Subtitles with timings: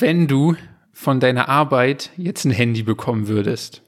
[0.00, 0.56] wenn du
[0.92, 3.82] von deiner Arbeit jetzt ein Handy bekommen würdest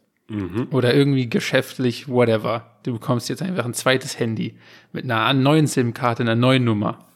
[0.70, 4.56] oder irgendwie geschäftlich, whatever, du bekommst jetzt einfach ein zweites Handy
[4.92, 7.06] mit einer neuen SIM-Karte, einer neuen Nummer.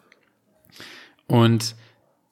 [1.27, 1.77] Und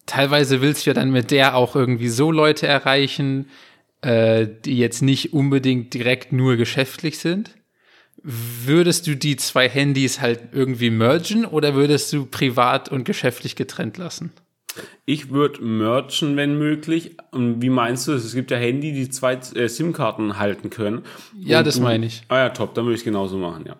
[0.06, 3.46] teilweise willst du ja dann mit der auch irgendwie so Leute erreichen,
[4.02, 7.56] äh, die jetzt nicht unbedingt direkt nur geschäftlich sind.
[8.24, 13.98] Würdest du die zwei Handys halt irgendwie mergen oder würdest du privat und geschäftlich getrennt
[13.98, 14.32] lassen?
[15.04, 17.16] Ich würde merchen, wenn möglich.
[17.30, 18.24] Und wie meinst du das?
[18.24, 21.02] Es gibt ja Handy, die zwei äh, SIM-Karten halten können.
[21.38, 22.22] Ja, das meine ich.
[22.28, 23.76] Ah ja, top, dann würde ich es genauso machen, ja.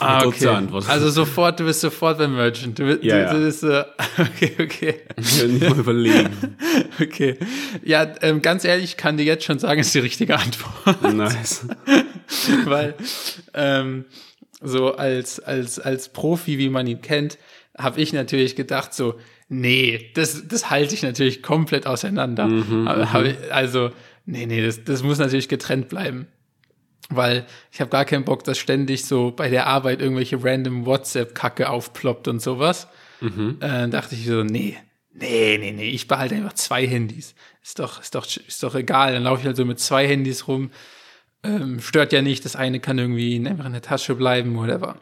[0.00, 0.48] Ah, okay.
[0.88, 2.76] Also sofort, du bist sofort beim Merchant.
[2.76, 3.84] Du, Ja, du, du bist, äh,
[4.18, 4.94] okay, okay.
[5.16, 6.30] Ich will nicht mal überlegen.
[7.00, 7.36] Okay.
[7.82, 11.02] Ja, ähm, ganz ehrlich, ich kann dir jetzt schon sagen, ist die richtige Antwort.
[11.12, 11.66] nice.
[12.66, 12.94] Weil
[13.52, 14.04] ähm,
[14.62, 17.36] so als, als, als Profi, wie man ihn kennt,
[17.76, 19.16] habe ich natürlich gedacht, so,
[19.48, 22.48] nee, das, das halte ich natürlich komplett auseinander.
[23.12, 23.90] Hab ich, also,
[24.26, 26.26] nee, nee, das, das muss natürlich getrennt bleiben.
[27.10, 31.68] Weil ich habe gar keinen Bock, dass ständig so bei der Arbeit irgendwelche random WhatsApp-Kacke
[31.68, 32.88] aufploppt und sowas.
[33.60, 34.76] Äh, dann dachte ich so, nee,
[35.12, 37.34] nee, nee, nee, ich behalte einfach zwei Handys.
[37.62, 39.12] Ist doch, ist doch, ist doch egal.
[39.12, 40.70] Dann laufe ich halt so mit zwei Handys rum.
[41.42, 44.98] Ähm, stört ja nicht, das eine kann irgendwie einfach in der Tasche bleiben, whatever.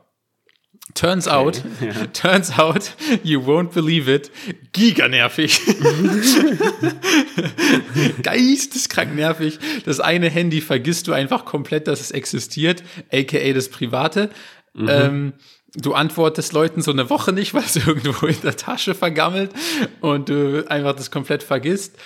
[0.95, 1.63] Turns out,
[2.13, 4.31] turns out, you won't believe it,
[4.73, 5.61] giganervig.
[8.23, 9.59] Geisteskrank nervig.
[9.85, 14.31] Das eine Handy vergisst du einfach komplett, dass es existiert, aka das private.
[14.75, 15.35] Ähm,
[15.75, 19.53] du antwortest Leuten so eine Woche nicht, weil es irgendwo in der Tasche vergammelt
[20.01, 21.97] und du einfach das komplett vergisst,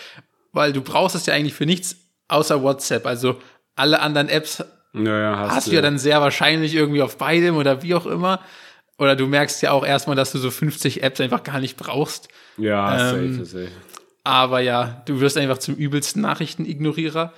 [0.52, 1.96] weil du brauchst es ja eigentlich für nichts
[2.28, 3.06] außer WhatsApp.
[3.06, 3.40] Also
[3.74, 7.56] alle anderen Apps Ja, ja, hast, hast du ja dann sehr wahrscheinlich irgendwie auf beidem
[7.56, 8.40] oder wie auch immer.
[8.98, 12.28] Oder du merkst ja auch erstmal, dass du so 50 Apps einfach gar nicht brauchst.
[12.56, 13.72] Ja, ähm, safe, safe.
[14.24, 17.32] Aber ja, du wirst einfach zum übelsten Nachrichtenignorierer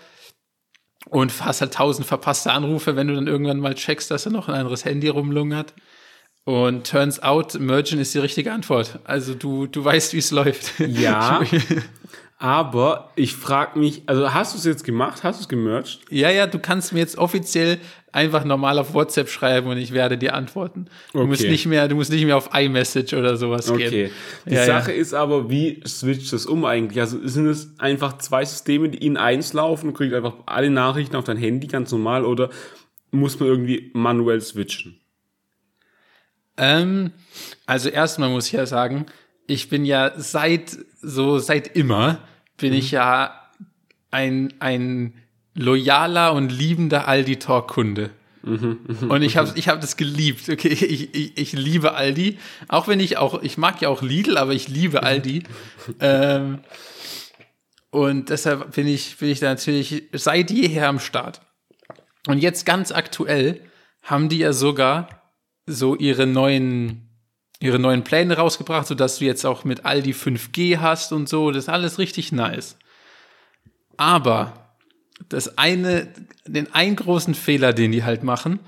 [1.07, 4.49] und hast halt tausend verpasste Anrufe, wenn du dann irgendwann mal checkst, dass da noch
[4.49, 5.75] ein anderes Handy rumlungert.
[6.45, 9.01] Und turns out, Mergen ist die richtige Antwort.
[9.05, 10.79] Also du, du weißt, wie es läuft.
[10.81, 11.43] Ja.
[12.41, 15.25] Aber ich frage mich, also hast du es jetzt gemacht?
[15.25, 15.99] Hast du es gemerged?
[16.09, 17.79] Ja, ja, du kannst mir jetzt offiziell
[18.13, 20.87] einfach normal auf WhatsApp schreiben und ich werde dir antworten.
[21.13, 21.51] Du musst Okay.
[21.51, 23.91] nicht mehr, du musst nicht mehr auf iMessage oder sowas Okay.
[23.91, 24.11] gehen.
[24.49, 24.99] Die Ja, Sache ja.
[24.99, 27.01] ist aber, wie switcht das um eigentlich?
[27.01, 31.17] Also sind es einfach zwei Systeme, die in eins laufen und kriegt einfach alle Nachrichten
[31.17, 32.51] auf dein Handy ganz normal oder
[33.11, 35.01] muss man irgendwie manuell switchen?
[36.57, 37.13] Ähm,
[37.67, 39.07] also erstmal muss ich ja sagen,
[39.49, 42.21] ich bin ja seit so seit immer
[42.57, 43.51] bin ich ja
[44.13, 45.15] ein ein
[45.55, 48.11] loyaler und liebender Aldi Talk Kunde.
[48.43, 50.49] Und ich habe ich hab das geliebt.
[50.49, 52.39] Okay, ich, ich, ich liebe Aldi,
[52.69, 55.43] auch wenn ich auch ich mag ja auch Lidl, aber ich liebe Aldi.
[56.01, 56.61] ähm,
[57.91, 61.41] und deshalb bin ich bin ich da natürlich seit jeher am Start.
[62.27, 63.61] Und jetzt ganz aktuell
[64.03, 65.09] haben die ja sogar
[65.67, 67.08] so ihre neuen,
[67.61, 71.51] ihre neuen Pläne rausgebracht, sodass du jetzt auch mit Aldi 5G hast und so.
[71.51, 72.77] Das ist alles richtig nice.
[73.97, 74.77] Aber
[75.29, 76.09] das eine,
[76.47, 78.61] den einen großen Fehler, den die halt machen,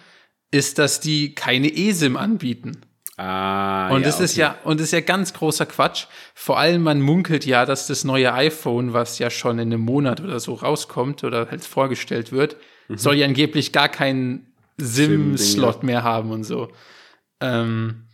[0.50, 2.80] ist, dass die keine eSIM anbieten.
[3.16, 6.06] Ah, Und das ist ja, und das ist ja ganz großer Quatsch.
[6.34, 10.20] Vor allem, man munkelt ja, dass das neue iPhone, was ja schon in einem Monat
[10.22, 12.56] oder so rauskommt oder halt vorgestellt wird,
[12.88, 16.72] soll ja angeblich gar keinen SIM-Slot mehr haben und so.
[17.40, 18.06] Ähm,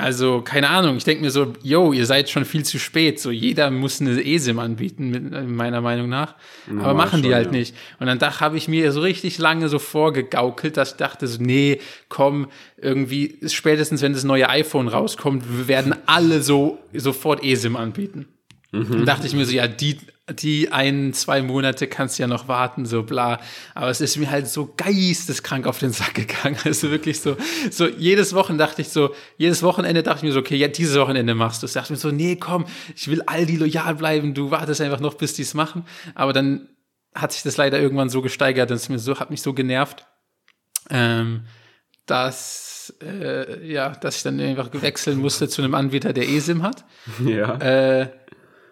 [0.00, 3.20] also, keine Ahnung, ich denke mir so, yo, ihr seid schon viel zu spät.
[3.20, 6.34] So, jeder muss eine eSIM anbieten, mit, meiner Meinung nach.
[6.66, 7.52] Aber Normal machen die schon, halt ja.
[7.52, 7.74] nicht.
[7.98, 11.80] Und dann habe ich mir so richtig lange so vorgegaukelt, dass ich dachte so, nee,
[12.08, 18.26] komm, irgendwie, spätestens wenn das neue iPhone rauskommt, werden alle so sofort eSIM anbieten.
[18.72, 19.98] Dann dachte ich mir so, ja, die,
[20.28, 23.40] die ein, zwei Monate kannst du ja noch warten, so bla.
[23.74, 26.56] Aber es ist mir halt so geisteskrank auf den Sack gegangen.
[26.64, 27.36] Also wirklich so,
[27.70, 30.98] so jedes Wochenende dachte ich so, jedes Wochenende dachte ich mir so, okay, ja, dieses
[30.98, 31.72] Wochenende machst du es.
[31.72, 35.34] Dachte mir so, nee, komm, ich will Aldi loyal bleiben, du wartest einfach noch, bis
[35.34, 35.84] die es machen.
[36.14, 36.68] Aber dann
[37.14, 40.06] hat sich das leider irgendwann so gesteigert, dass es mir so, hat mich so genervt,
[40.90, 41.44] ähm,
[42.06, 46.84] dass, äh, ja, dass ich dann einfach wechseln musste zu einem Anbieter, der eSIM hat.
[47.24, 47.56] Ja.
[47.56, 48.08] Äh,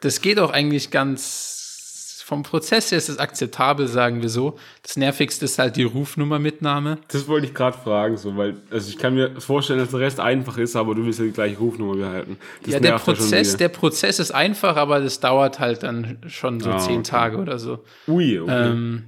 [0.01, 4.59] das geht auch eigentlich ganz, vom Prozess her ist es akzeptabel, sagen wir so.
[4.83, 6.99] Das nervigste ist halt die Rufnummermitnahme.
[7.09, 10.21] Das wollte ich gerade fragen, so, weil, also ich kann mir vorstellen, dass der Rest
[10.21, 12.37] einfach ist, aber du willst ja die gleiche Rufnummer behalten.
[12.63, 16.71] Das ja, der Prozess, der Prozess ist einfach, aber das dauert halt dann schon so
[16.71, 17.11] Ah, zehn okay.
[17.11, 17.83] Tage oder so.
[18.07, 18.71] Ui, okay.
[18.71, 19.05] Ähm,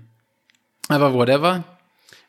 [0.88, 1.64] aber whatever.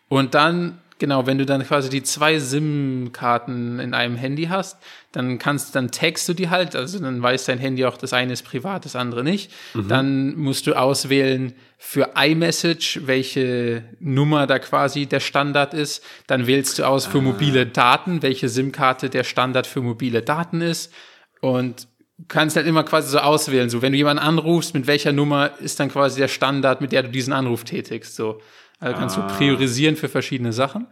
[0.09, 4.77] Und dann genau, wenn du dann quasi die zwei SIM-Karten in einem Handy hast,
[5.11, 8.31] dann kannst, dann tagst du die halt, also dann weiß dein Handy auch, das eine
[8.31, 9.51] ist privat, das andere nicht.
[9.89, 16.05] Dann musst du auswählen für iMessage, welche Nummer da quasi der Standard ist.
[16.27, 20.93] Dann wählst du aus für mobile Daten, welche SIM-Karte der Standard für mobile Daten ist.
[21.41, 21.87] Und
[22.27, 23.71] kannst halt immer quasi so auswählen.
[23.71, 27.01] So, wenn du jemanden anrufst, mit welcher Nummer ist dann quasi der Standard, mit der
[27.01, 28.15] du diesen Anruf tätigst.
[28.15, 28.39] So,
[28.81, 30.87] also kannst du priorisieren für verschiedene Sachen.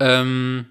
[0.00, 0.66] Ähm,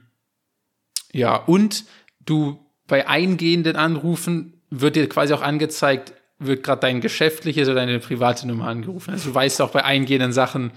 [1.14, 1.86] ja, und
[2.20, 8.00] du bei eingehenden Anrufen wird dir quasi auch angezeigt, wird gerade dein geschäftliches oder deine
[8.00, 9.12] private Nummer angerufen.
[9.12, 10.72] Also du weißt auch bei eingehenden Sachen,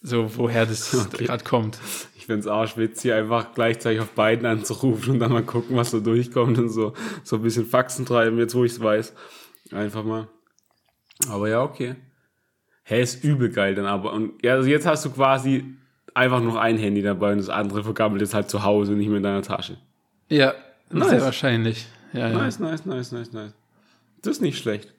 [0.00, 1.78] so woher das gerade kommt.
[2.16, 6.00] Ich find's arschwitz, hier einfach gleichzeitig auf beiden anzurufen und dann mal gucken, was so
[6.00, 6.92] durchkommt und so,
[7.24, 9.12] so ein bisschen Faxen treiben, jetzt wo ich's weiß.
[9.72, 10.28] Einfach mal.
[11.28, 11.96] Aber ja, okay.
[12.88, 14.12] Hä, ist übel geil dann aber.
[14.12, 15.64] Und ja, also jetzt hast du quasi
[16.14, 19.08] einfach noch ein Handy dabei und das andere vergammelt jetzt halt zu Hause und nicht
[19.08, 19.76] mehr in deiner Tasche.
[20.28, 20.54] Ja,
[20.90, 21.08] Nice.
[21.10, 21.86] sehr wahrscheinlich.
[22.12, 22.38] Ja, ja.
[22.38, 23.54] Nice, nice, nice, nice, nice.
[24.22, 24.94] Das ist nicht schlecht.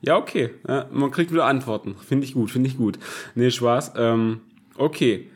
[0.00, 0.50] Ja, okay.
[0.68, 1.96] Ja, man kriegt wieder Antworten.
[2.06, 3.00] Finde ich gut, finde ich gut.
[3.34, 3.94] Nee, Spaß.
[3.96, 4.42] Ähm,
[4.76, 5.28] okay.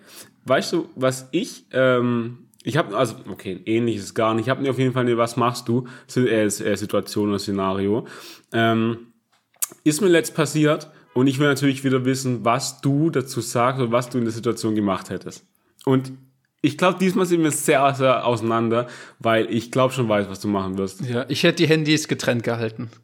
[0.45, 4.47] Weißt du, was ich, ähm, ich habe, also, okay, ähnliches gar nicht.
[4.47, 5.89] Ich habe mir auf jeden Fall eine Was machst du?
[6.15, 8.07] Äh, äh, Situation oder Szenario.
[8.53, 9.09] Ähm,
[9.83, 13.91] ist mir letzt passiert und ich will natürlich wieder wissen, was du dazu sagst und
[13.91, 15.45] was du in der Situation gemacht hättest.
[15.85, 16.13] Und
[16.61, 18.87] ich glaube, diesmal sind wir sehr, sehr auseinander,
[19.19, 21.01] weil ich glaube schon weiß, was du machen wirst.
[21.01, 22.91] ja, ich hätte die Handys getrennt gehalten.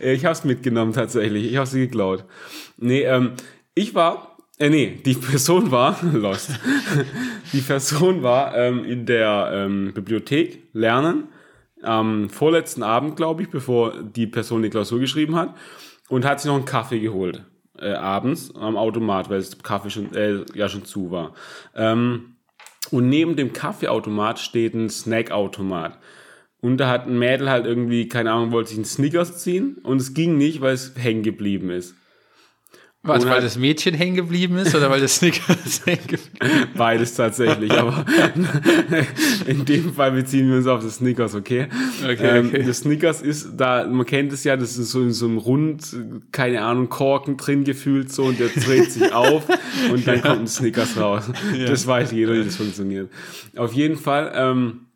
[0.00, 1.50] Ich habe es mitgenommen tatsächlich.
[1.50, 2.24] Ich habe sie geklaut.
[2.76, 3.32] Nee, ähm,
[3.74, 6.50] ich war, äh, nee, die Person war, lost.
[7.52, 11.28] Die Person war ähm, in der ähm, Bibliothek lernen,
[11.82, 15.54] am vorletzten Abend, glaube ich, bevor die Person die Klausur geschrieben hat
[16.08, 17.44] und hat sich noch einen Kaffee geholt.
[17.78, 21.34] Äh, abends am Automat, weil das Kaffee schon, äh, ja schon zu war.
[21.76, 22.36] Ähm,
[22.90, 25.98] und neben dem Kaffeeautomat steht ein Snackautomat.
[26.60, 30.00] Und da hat ein Mädel halt irgendwie, keine Ahnung, wollte sich einen Snickers ziehen und
[30.00, 31.94] es ging nicht, weil es hängen geblieben ist.
[33.08, 36.74] Was, weil das Mädchen hängen geblieben ist oder weil das Snickers hängen geblieben ist?
[36.74, 38.04] Beides tatsächlich, aber
[39.46, 41.68] in dem Fall beziehen wir uns auf das Snickers, okay?
[42.02, 42.62] Okay, ähm, okay.
[42.62, 45.96] Das Snickers ist da, man kennt es ja, das ist so in so einem Rund,
[46.32, 49.44] keine Ahnung, Korken drin gefühlt so und der dreht sich auf
[49.90, 51.30] und dann kommt ein Snickers raus.
[51.66, 53.10] Das weiß jeder, wie das funktioniert.
[53.56, 54.86] Auf jeden Fall ähm,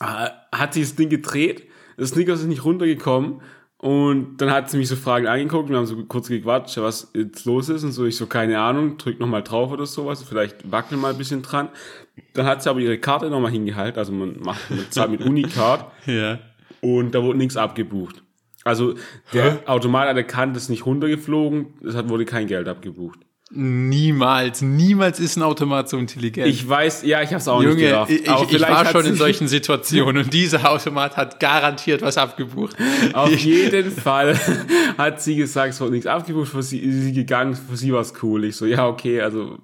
[0.00, 1.64] hat sich das Ding gedreht,
[1.96, 3.40] das Snickers ist nicht runtergekommen
[3.82, 7.44] und dann hat sie mich so Fragen angeguckt, wir haben so kurz gequatscht, was jetzt
[7.46, 10.96] los ist und so, ich so, keine Ahnung, drück nochmal drauf oder sowas, vielleicht wackel
[10.96, 11.68] mal ein bisschen dran.
[12.34, 15.90] Dann hat sie aber ihre Karte nochmal hingehalten, also man macht man zahlt mit Unicard
[16.06, 16.38] Ja.
[16.80, 18.22] und da wurde nichts abgebucht.
[18.62, 18.94] Also
[19.32, 23.18] der Automat hat erkannt, es ist nicht runtergeflogen, es hat, wurde kein Geld abgebucht.
[23.54, 26.48] Niemals, niemals ist ein Automat so intelligent.
[26.48, 28.86] Ich weiß, ja, ich habe es auch nicht Junge, ich, aber ich, ich vielleicht war
[28.86, 32.76] schon in solchen Situationen und dieser Automat hat garantiert was abgebucht.
[33.12, 34.38] Auf jeden Fall
[34.96, 38.00] hat sie gesagt, es wurde nichts abgebucht, für sie ist sie gegangen, für sie war
[38.00, 38.44] es cool.
[38.44, 39.58] Ich so, ja, okay, also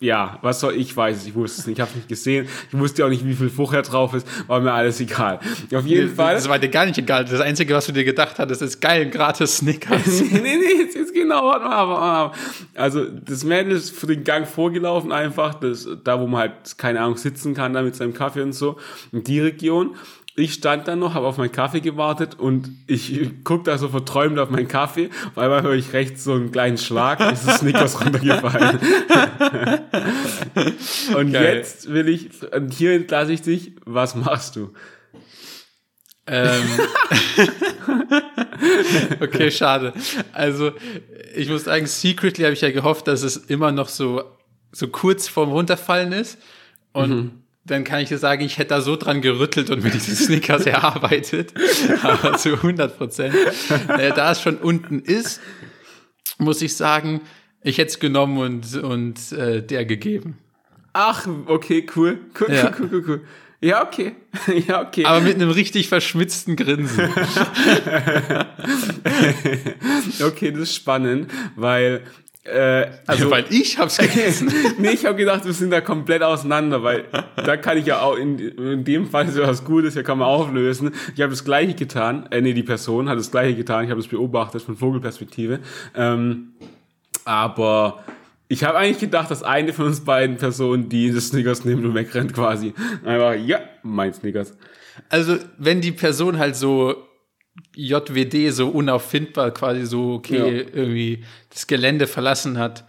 [0.00, 2.78] ja, was soll ich weiß, es, ich wusste es nicht, ich habe nicht gesehen, ich
[2.78, 5.38] wusste auch nicht, wie viel vorher drauf ist, war mir alles egal.
[5.74, 6.34] Auf jeden Fall.
[6.34, 7.26] Das war dir gar nicht egal.
[7.26, 10.06] Das Einzige, was du dir gedacht hattest, ist geil, gratis Snickers.
[10.20, 12.82] nee, nee, nee, jetzt, jetzt genau, warte mal, warte mal.
[12.82, 17.00] Also, das Mädel ist für den Gang vorgelaufen einfach, das, da wo man halt, keine
[17.00, 18.78] Ahnung, sitzen kann, da mit seinem Kaffee und so,
[19.12, 19.96] in die Region.
[20.40, 24.38] Ich stand dann noch, habe auf meinen Kaffee gewartet und ich guck da so verträumt
[24.38, 25.10] auf meinen Kaffee.
[25.26, 28.78] Auf einmal höre ich rechts so einen kleinen Schlag und es ist Snickers runtergefallen.
[31.14, 31.56] und Geil.
[31.56, 34.72] jetzt will ich, und hier entlasse ich dich, was machst du?
[36.26, 36.62] ähm,
[39.20, 39.92] okay, schade.
[40.32, 40.72] Also,
[41.34, 44.22] ich muss sagen, secretly habe ich ja gehofft, dass es immer noch so,
[44.72, 46.38] so kurz vorm Runterfallen ist.
[46.92, 50.14] Und dann kann ich dir sagen, ich hätte da so dran gerüttelt und mir diese
[50.16, 51.54] Snickers erarbeitet.
[52.02, 53.34] Aber zu 100 Prozent.
[53.88, 55.40] Äh, da es schon unten ist,
[56.38, 57.20] muss ich sagen,
[57.62, 60.38] ich hätte es genommen und, und äh, der gegeben.
[60.92, 62.72] Ach, okay, cool, cool, Ja.
[62.78, 63.20] cool, cool, cool, cool.
[63.62, 64.16] Ja, okay.
[64.66, 65.04] ja, okay.
[65.04, 67.08] Aber mit einem richtig verschmitzten Grinsen.
[70.22, 72.02] Okay, das ist spannend, weil
[72.44, 74.50] äh, also Weil ich hab's gegessen.
[74.78, 77.04] nee, ich habe gedacht, wir sind da komplett auseinander, weil
[77.36, 80.18] da kann ich ja auch in, in dem Fall ist ja was Gutes, ja kann
[80.18, 80.92] man auflösen.
[81.14, 84.00] Ich habe das gleiche getan, äh, nee, die Person hat das gleiche getan, ich habe
[84.00, 85.60] das beobachtet von Vogelperspektive.
[85.94, 86.52] Ähm,
[87.26, 88.02] aber
[88.48, 91.94] ich habe eigentlich gedacht, dass eine von uns beiden Personen, die das Snickers nimmt und
[91.94, 92.72] wegrennt quasi,
[93.04, 94.56] einfach, ja, mein Snickers.
[95.10, 96.96] Also, wenn die Person halt so
[97.76, 100.46] JWD so unauffindbar quasi so, okay, Ja.
[100.72, 102.84] irgendwie das Gelände verlassen hat,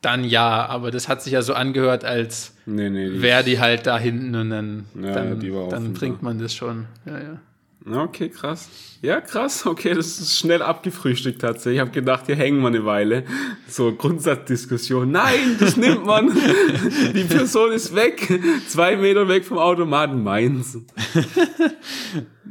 [0.00, 3.08] dann ja, aber das hat sich ja so angehört, als Nee, nee.
[3.10, 5.40] die- wäre die halt da hinten und dann, Ja, dann,
[5.70, 6.86] dann trinkt man das schon.
[7.06, 7.40] Ja, ja.
[7.84, 8.68] Okay, krass.
[9.00, 9.66] Ja, krass.
[9.66, 11.74] Okay, das ist schnell abgefrühstückt tatsächlich.
[11.74, 13.24] Ich habe gedacht, hier hängen wir eine Weile.
[13.66, 15.10] So Grundsatzdiskussion.
[15.10, 16.30] Nein, das nimmt man.
[17.14, 18.40] Die Person ist weg.
[18.68, 20.22] Zwei Meter weg vom Automaten.
[20.22, 20.78] Meins.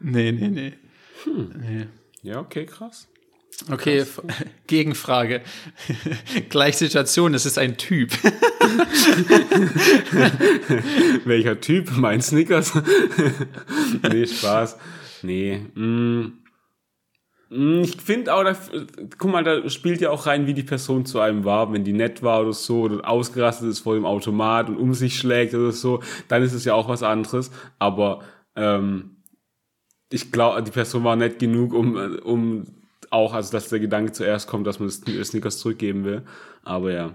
[0.03, 0.74] Nee, nee, nee.
[1.23, 1.53] Hm.
[1.59, 1.87] nee.
[2.23, 3.07] Ja, okay, krass.
[3.71, 4.21] Okay, F-
[4.67, 5.41] Gegenfrage.
[6.49, 8.11] Gleich Situation, es ist ein Typ.
[11.25, 11.91] Welcher Typ?
[11.97, 12.73] Mein Snickers?
[14.09, 14.77] nee, Spaß.
[15.23, 15.57] Nee.
[15.75, 16.33] Mm.
[17.49, 18.55] Mm, Ich finde auch, da,
[19.17, 21.71] guck mal, da spielt ja auch rein, wie die Person zu einem war.
[21.73, 25.17] Wenn die nett war oder so, oder ausgerastet ist vor dem Automat und um sich
[25.17, 27.51] schlägt oder so, dann ist es ja auch was anderes.
[27.79, 28.21] Aber
[28.55, 29.11] ähm,
[30.12, 32.65] ich glaube, die Person war nett genug, um, um
[33.10, 36.22] auch, also dass der Gedanke zuerst kommt, dass man das Snickers zurückgeben will.
[36.63, 37.13] Aber ja.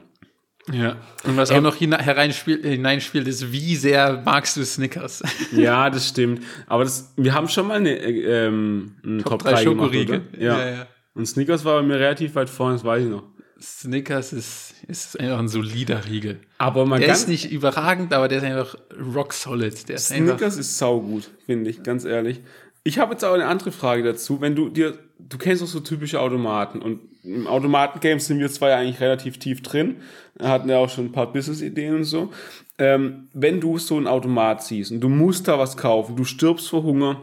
[0.72, 0.96] Ja.
[1.24, 5.22] Und was auch noch hina- hereinspiel- hineinspielt, ist, wie sehr magst du Snickers?
[5.52, 6.42] Ja, das stimmt.
[6.66, 10.22] Aber das, wir haben schon mal eine, äh, ähm, einen Top, 3 gemacht, Schokoriegel.
[10.32, 10.42] oder?
[10.42, 10.58] Ja.
[10.58, 10.86] Ja, ja.
[11.14, 13.22] Und Snickers war bei mir relativ weit vorne, das weiß ich noch.
[13.60, 16.40] Snickers ist, ist einfach ein solider Riegel.
[16.58, 18.74] Aber man Der ist nicht überragend, aber der ist einfach
[19.14, 19.88] rock solid.
[19.88, 22.40] Der ist einfach, Snickers ist saugut, finde ich, ganz ehrlich.
[22.86, 24.40] Ich habe jetzt auch eine andere Frage dazu.
[24.40, 28.76] Wenn du dir, du kennst doch so typische Automaten und im Automaten-Game sind wir zwei
[28.76, 29.96] eigentlich relativ tief drin.
[30.40, 32.30] Hatten ja auch schon ein paar Business-Ideen und so.
[32.78, 36.68] Ähm, wenn du so einen Automat siehst und du musst da was kaufen, du stirbst
[36.68, 37.20] vor Hunger,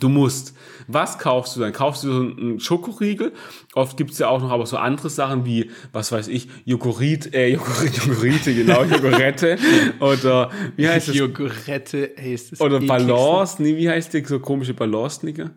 [0.00, 0.54] Du musst.
[0.86, 1.72] Was kaufst du dann?
[1.72, 3.32] Kaufst du so einen Schokoriegel?
[3.74, 7.48] Oft gibt's ja auch noch aber so andere Sachen wie, was weiß ich, Joghurt, äh,
[7.48, 9.56] Joghurt, Joghurite, genau, Jogurette.
[10.00, 11.16] Oder, wie heißt das?
[11.16, 13.06] Jogurette, ey, ist das Oder ekligste.
[13.06, 15.50] Balance, nee, wie heißt der so komische Balance-Snicker?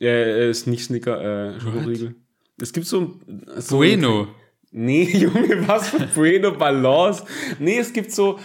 [0.00, 2.14] Äh, ist nicht Snicker, äh, Schokoriegel.
[2.60, 3.44] Es gibt so ein...
[3.58, 4.28] So Bueno.
[4.70, 7.24] Nee, Junge, was für Bueno Balance?
[7.58, 8.38] Nee, es gibt so,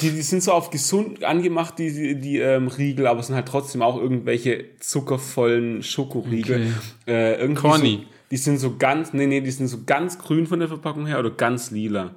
[0.00, 3.36] die, die sind so auf gesund angemacht, die, die, die ähm, Riegel, aber es sind
[3.36, 6.72] halt trotzdem auch irgendwelche zuckervollen Schokoriegel.
[7.06, 7.12] Okay.
[7.12, 8.00] Äh, irgendwie Corny.
[8.02, 11.06] So, die sind so ganz, nee, nee, die sind so ganz grün von der Verpackung
[11.06, 12.14] her oder ganz lila.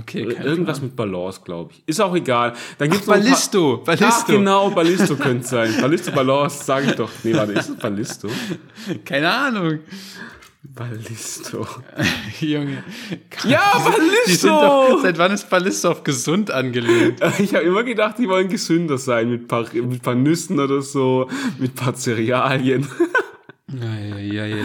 [0.00, 1.82] Okay, keine Irgendwas mit Balance, glaube ich.
[1.86, 2.52] Ist auch egal.
[2.78, 4.06] Dann gibt's Ach, Ballisto, Ballisto.
[4.08, 5.74] Ach, genau, Ballisto könnte es sein.
[5.80, 7.10] Ballisto Balance, sage ich doch.
[7.24, 8.28] Nee, warte, ist es Ballisto?
[9.04, 9.78] Keine Ahnung.
[10.74, 11.66] Ballisto.
[12.40, 12.82] Junge.
[13.44, 14.48] Ja, Ballisto!
[14.48, 17.20] doch, seit wann ist Ballisto auf gesund angelehnt?
[17.38, 21.28] Ich habe immer gedacht, die wollen gesünder sein mit paar, mit paar Nüssen oder so,
[21.58, 22.86] mit paar Cerealien.
[23.68, 24.64] Ja, ja, ja, ja.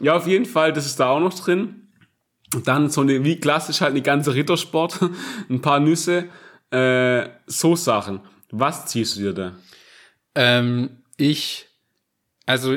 [0.00, 1.88] Ja, auf jeden Fall, das ist da auch noch drin.
[2.54, 5.00] Und dann so eine, wie klassisch halt eine ganze Rittersport,
[5.48, 6.28] ein paar Nüsse,
[6.70, 8.20] äh, so Sachen.
[8.50, 9.54] Was ziehst du dir da?
[10.34, 11.66] Ähm, ich,
[12.44, 12.76] also,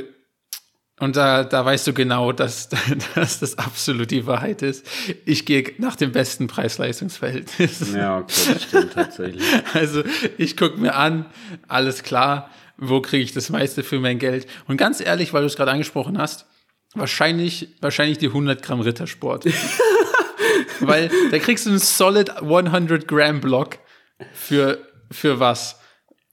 [0.99, 2.69] und da, da weißt du genau, dass,
[3.15, 4.85] dass das absolut die Wahrheit ist.
[5.25, 7.93] Ich gehe nach dem besten Preis-Leistungs-Verhältnis.
[7.93, 9.43] Ja, okay, das stimmt tatsächlich.
[9.73, 10.03] Also
[10.37, 11.25] ich gucke mir an,
[11.67, 14.47] alles klar, wo kriege ich das meiste für mein Geld?
[14.67, 16.45] Und ganz ehrlich, weil du es gerade angesprochen hast,
[16.95, 19.45] wahrscheinlich, wahrscheinlich die 100 Gramm Rittersport.
[20.79, 23.77] weil da kriegst du einen solid 100 Gramm Block
[24.33, 24.79] für,
[25.11, 25.79] für was?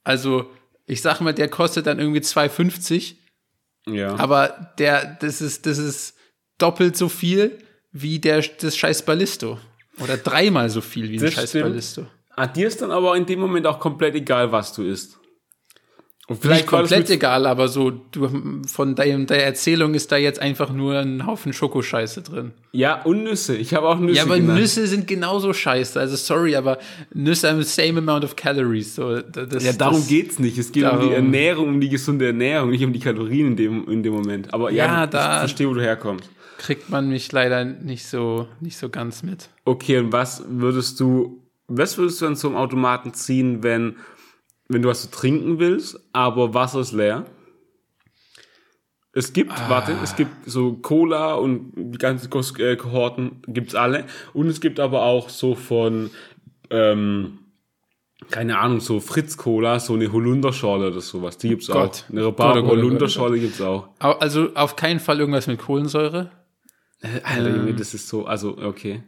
[0.03, 0.49] Also
[0.87, 3.15] ich sag mal, der kostet dann irgendwie 2,50,
[3.87, 4.15] Ja.
[4.15, 6.15] aber der, das ist, das ist
[6.57, 7.59] doppelt so viel
[7.91, 9.59] wie der, das scheiß Ballisto.
[9.99, 11.65] Oder dreimal so viel wie ein Das scheiß stimmt.
[11.65, 12.07] Ballisto.
[12.35, 15.17] Ah, dir ist dann aber in dem Moment auch komplett egal, was du isst.
[16.27, 18.27] Und das komplett egal, aber so du,
[18.65, 22.51] von deinem, der Erzählung ist da jetzt einfach nur ein Haufen Schokoscheiße drin.
[22.71, 23.55] Ja, und Nüsse.
[23.55, 24.59] Ich habe auch Nüsse Ja, aber genannt.
[24.59, 25.99] Nüsse sind genauso scheiße.
[25.99, 26.79] Also sorry, aber
[27.13, 28.95] Nüsse haben the same amount of calories.
[28.95, 30.57] So, da- das, Ja, darum das, geht's nicht.
[30.57, 33.55] Es geht um darum- die Ernährung, um die gesunde Ernährung, nicht um die Kalorien in
[33.55, 34.51] dem, in dem Moment.
[34.51, 36.27] Aber ja, Ja, ich da- verstehe, wo du herkommst.
[36.57, 39.49] kriegt man mich leider nicht so, nicht so ganz mit.
[39.65, 43.97] Okay, und was würdest du, was würdest du an so einem Automaten ziehen, wenn,
[44.67, 47.25] wenn du was zu trinken willst, aber Wasser ist leer?
[49.13, 49.69] Es gibt, Ah.
[49.69, 54.05] warte, es gibt so Cola und die ganzen Kos- äh, Kohorten gibt's alle.
[54.33, 56.09] Und es gibt aber auch so von,
[56.69, 57.39] ähm,
[58.29, 61.37] keine Ahnung, so Fritz Cola, so eine Holunderschorle oder sowas.
[61.37, 62.03] Die gibt's Gott.
[62.05, 62.09] auch.
[62.09, 63.87] Eine Gott, Rhabarber-Holunderschorle gibt's auch.
[63.99, 66.31] Au- Also auf keinen Fall irgendwas mit Kohlensäure.
[67.23, 67.77] Alter, Ähm.
[67.77, 69.03] Das ist so, also, okay.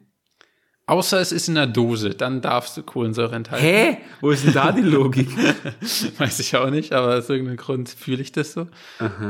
[0.88, 3.66] Außer es ist in einer Dose, dann darfst du Kohlensäure enthalten.
[3.66, 3.98] Hä?
[4.22, 5.30] Wo ist denn da die Logik?
[6.18, 8.68] Weiß ich auch nicht, aber aus irgendeinem Grund fühle ich das so.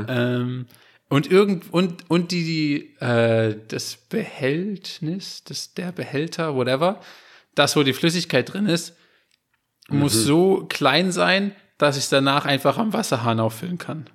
[0.08, 0.66] Ähm,
[1.08, 7.00] und irgend und und die, die äh, das Behältnis, das der Behälter, whatever,
[7.56, 8.96] das wo die Flüssigkeit drin ist,
[9.88, 14.08] muss so klein sein, dass ich es danach einfach am Wasserhahn auffüllen kann.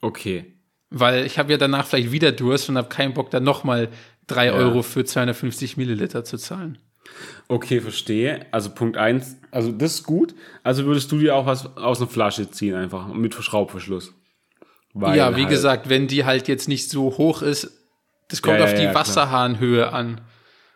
[0.00, 0.54] Okay.
[0.90, 3.88] Weil ich habe ja danach vielleicht wieder Durst und habe keinen Bock, da nochmal
[4.30, 6.78] drei Euro für 250 Milliliter zu zahlen.
[7.48, 8.46] Okay, verstehe.
[8.52, 10.34] Also Punkt eins, also das ist gut.
[10.62, 14.12] Also würdest du dir auch was aus einer Flasche ziehen, einfach mit Schraubverschluss.
[14.94, 17.70] Weil ja, wie halt- gesagt, wenn die halt jetzt nicht so hoch ist,
[18.28, 18.94] das kommt Ja, auf ja, die ja.
[18.94, 20.20] Wasserhahnhöhe an.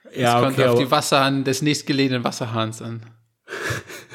[0.05, 3.07] Das ja, kommt okay, auf die Wasserhahn des nächstgelegenen Wasserhahns an.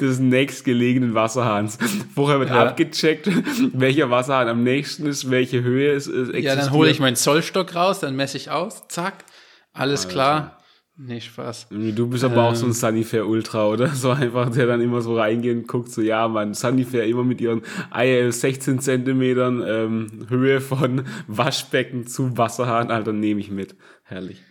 [0.00, 1.78] des nächstgelegenen Wasserhahns.
[2.14, 2.66] Vorher wird Ja.
[2.66, 3.28] abgecheckt,
[3.72, 6.34] welcher Wasserhahn am nächsten ist, welche Höhe es ist.
[6.34, 9.24] Ja, dann hole ich meinen Zollstock raus, dann messe ich aus, zack,
[9.72, 10.58] alles klar.
[10.94, 11.68] Nee, Spaß.
[11.70, 12.70] Du bist aber auch so Ähm.
[12.70, 13.88] ein Sunnyfair Ultra, oder?
[13.88, 17.40] So einfach, der dann immer so reingeht und guckt, so, ja, man, Sunnyfair immer mit
[17.40, 17.62] ihren
[17.96, 23.74] äh, 16 Zentimetern ähm, Höhe von Waschbecken zu Wasserhahn, Alter, nehme ich mit.
[24.04, 24.42] Herrlich.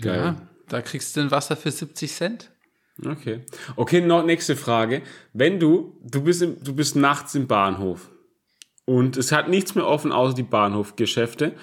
[0.00, 0.18] Geil.
[0.18, 0.36] Ja,
[0.68, 2.50] da kriegst du ein Wasser für 70 Cent.
[3.04, 3.40] Okay.
[3.76, 5.02] Okay, noch nächste Frage.
[5.32, 8.10] Wenn du, du bist, im, du bist nachts im Bahnhof
[8.84, 11.54] und es hat nichts mehr offen außer die Bahnhofgeschäfte.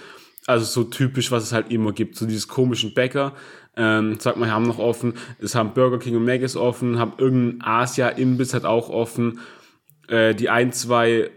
[0.48, 2.16] Also so typisch, was es halt immer gibt.
[2.16, 3.36] So dieses komischen Bäcker.
[3.78, 5.14] Ähm, sag mal, haben noch offen.
[5.40, 9.40] Es haben Burger King und Maggis offen, haben irgendein Asia-Imbiss hat auch offen.
[10.08, 11.30] Äh, die ein, zwei,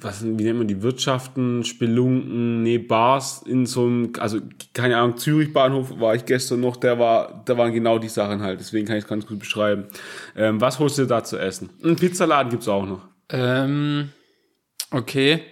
[0.00, 4.38] was, wie nennt man die, Wirtschaften, Spelunken, nee, Bars in so einem, also
[4.72, 8.40] keine Ahnung, Zürich Bahnhof war ich gestern noch, der war, da waren genau die Sachen
[8.42, 9.86] halt, deswegen kann ich es ganz gut beschreiben.
[10.36, 11.70] Ähm, was holst du da zu essen?
[11.82, 13.08] Ein Pizzaladen gibt's auch noch.
[13.30, 14.10] Ähm,
[14.92, 15.42] okay.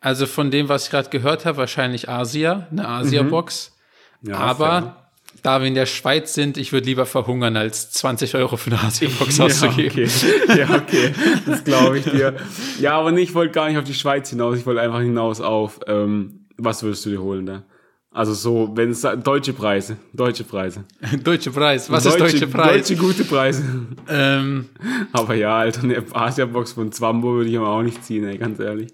[0.00, 3.74] Also von dem, was ich gerade gehört habe, wahrscheinlich Asia, eine Asia-Box.
[4.20, 5.03] Ja, Aber fair.
[5.44, 8.82] Da wir in der Schweiz sind, ich würde lieber verhungern, als 20 Euro für eine
[8.82, 10.08] Asia-Box ja, auszugeben.
[10.48, 10.58] okay.
[10.58, 11.12] ja, okay,
[11.44, 12.34] das glaube ich dir.
[12.80, 15.42] Ja, aber nee, ich wollte gar nicht auf die Schweiz hinaus, ich wollte einfach hinaus
[15.42, 17.62] auf, ähm, was würdest du dir holen da?
[18.10, 20.84] Also so, wenn es deutsche Preise, deutsche Preise.
[21.24, 21.90] Deutsche Preis.
[21.90, 22.88] Was ist deutsche Preis?
[22.88, 23.62] Deutsche gute Preise.
[24.08, 24.68] Ähm,
[25.12, 28.60] Aber ja, Alter, eine Asia-Box von Zwambo würde ich aber auch nicht ziehen, ey, ganz
[28.60, 28.92] ehrlich.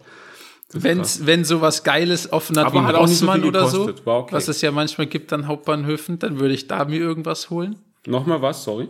[0.72, 3.88] Wenn's, wenn sowas Geiles offen hat Aber wie ein hat so Rossmann viel oder so,
[4.04, 4.32] okay.
[4.32, 7.76] was es ja manchmal gibt an Hauptbahnhöfen, dann würde ich da mir irgendwas holen.
[8.06, 8.88] Nochmal was, sorry?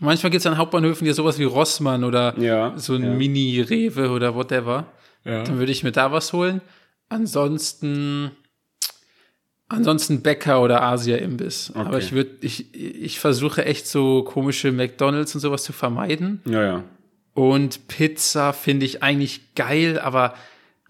[0.00, 3.10] Manchmal gibt es an Hauptbahnhöfen ja sowas wie Rossmann oder Ja, so ein ja.
[3.10, 4.86] Mini-Rewe oder whatever.
[5.24, 5.44] Ja.
[5.44, 6.60] Dann würde ich mir da was holen.
[7.08, 8.30] Ansonsten,
[9.68, 11.72] ansonsten Bäcker oder Asia-Imbiss.
[11.74, 16.40] Aber ich würde, ich, ich versuche echt so komische McDonalds und sowas zu vermeiden.
[16.46, 16.84] Ja, ja.
[17.34, 20.34] Und Pizza finde ich eigentlich geil, aber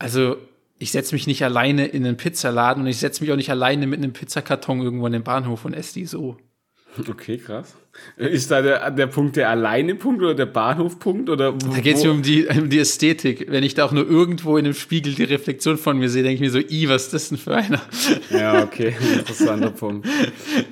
[0.03, 0.37] also
[0.79, 3.87] ich setze mich nicht alleine in einen Pizzaladen und ich setze mich auch nicht alleine
[3.87, 6.37] mit einem Pizzakarton irgendwo in den Bahnhof und esse die so.
[7.09, 7.75] Okay, krass.
[8.17, 11.31] Ist da der, der Punkt der Alleine-Punkt oder der Bahnhof-Punkt?
[11.31, 13.47] Oder Da geht es mir um die, um die Ästhetik.
[13.49, 16.35] Wenn ich da auch nur irgendwo in einem Spiegel die Reflexion von mir sehe, denke
[16.35, 17.81] ich mir so, i, was ist das denn für einer?
[18.31, 20.07] Ja, okay, interessanter Punkt.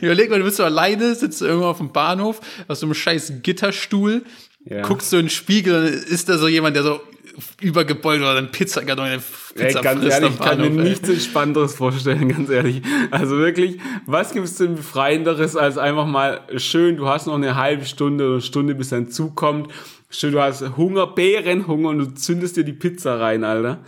[0.00, 2.94] Überleg mal, du bist so alleine, sitzt du irgendwo auf dem Bahnhof, auf so einem
[2.94, 4.22] scheiß Gitterstuhl,
[4.64, 4.82] Ja.
[4.82, 7.00] guckst du in den Spiegel und ist da so jemand, der so
[7.60, 9.18] übergebeugt oder ein Pizzakarton, Ey,
[9.54, 10.70] Pizza ganz frisst ehrlich, ich kann mir ey.
[10.70, 12.82] nichts Entspannteres vorstellen, ganz ehrlich.
[13.10, 17.84] Also wirklich, was gibt's denn Befreienderes als einfach mal schön, du hast noch eine halbe
[17.84, 19.72] Stunde oder Stunde, bis dein Zug kommt.
[20.10, 23.78] Schön, du hast Hunger, Bärenhunger und du zündest dir die Pizza rein, Alter.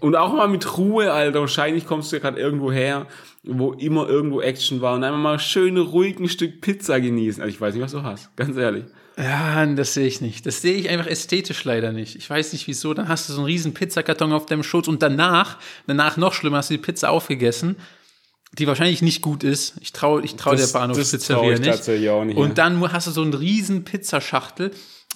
[0.00, 1.40] Und auch mal mit Ruhe, Alter.
[1.40, 3.06] Wahrscheinlich kommst du ja gerade irgendwo her,
[3.44, 7.42] wo immer irgendwo Action war und einfach mal schön ruhig ein Stück Pizza genießen.
[7.42, 8.84] Also ich weiß nicht, was du hast, ganz ehrlich.
[9.22, 10.46] Ja, das sehe ich nicht.
[10.46, 12.16] Das sehe ich einfach ästhetisch leider nicht.
[12.16, 12.94] Ich weiß nicht wieso.
[12.94, 16.58] Dann hast du so einen riesen Pizzakarton auf deinem Schoß und danach, danach noch schlimmer,
[16.58, 17.76] hast du die Pizza aufgegessen,
[18.58, 19.74] die wahrscheinlich nicht gut ist.
[19.80, 21.64] Ich traue ich trau der Das- das Bahnhofspizzeria nicht.
[21.64, 22.36] tatsächlich auch nicht.
[22.36, 24.70] Und dann hast du so einen riesen Pizzaschachtel,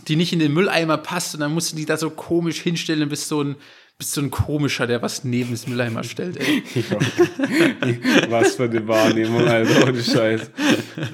[0.09, 3.03] die nicht in den Mülleimer passt und dann musst du die da so komisch hinstellen
[3.05, 3.57] und bist so ein,
[3.97, 6.37] bist so ein komischer, der was neben das Mülleimer stellt.
[6.37, 6.63] Ey.
[6.75, 6.99] Ja.
[8.31, 10.51] Was für eine Wahrnehmung, Alter, ohne Scheiß.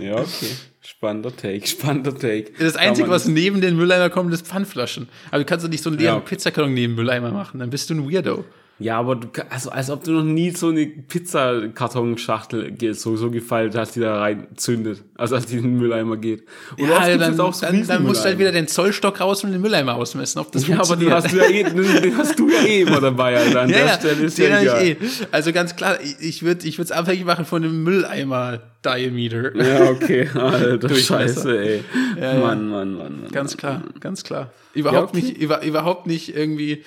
[0.00, 0.50] Ja, okay.
[0.90, 2.52] Spannender Take, spannender Take.
[2.58, 5.08] Das Einzige, was neben den Mülleimer kommt, ist Pfandflaschen.
[5.30, 6.20] Aber du kannst doch nicht so einen leeren Ja.
[6.20, 7.60] Pizzakarton neben Mülleimer machen.
[7.60, 8.44] Dann bist du ein Weirdo.
[8.80, 13.78] Ja, aber du, also, als ob du noch nie so eine Pizzakartonschachtel so, so gefaltet
[13.78, 15.02] hast, die da rein zündet.
[15.16, 16.44] Also, als die in den Mülleimer geht.
[16.72, 19.52] Und gibt's dann, auch so dann, dann musst du halt wieder den Zollstock raus und
[19.52, 22.48] den Mülleimer ausmessen, ob das Ja, aber den hast du ja eh, den hast du
[22.48, 23.60] ja eh immer dabei, Alter.
[23.62, 24.96] An ja, der ja, Stelle ist den ja eh.
[25.30, 29.56] Also ganz klar, ich- ich würde ich es abhängig machen von dem Mülleimer-Diameter.
[29.56, 31.84] Ja, okay, Alter, scheiße, ey.
[32.18, 32.40] Ja, ja.
[32.40, 33.30] Mann, Mann, Mann, Mann.
[33.32, 34.52] Ganz klar, ganz klar.
[34.72, 35.26] Überhaupt Ja, okay.
[35.32, 36.84] nicht, über, überhaupt nicht irgendwie,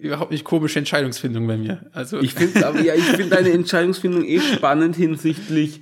[0.00, 1.86] überhaupt nicht komische Entscheidungsfindung bei mir.
[1.92, 5.80] Also Ich finde aber ja, ich finde deine Entscheidungsfindung eh spannend hinsichtlich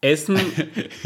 [0.00, 0.38] Essen,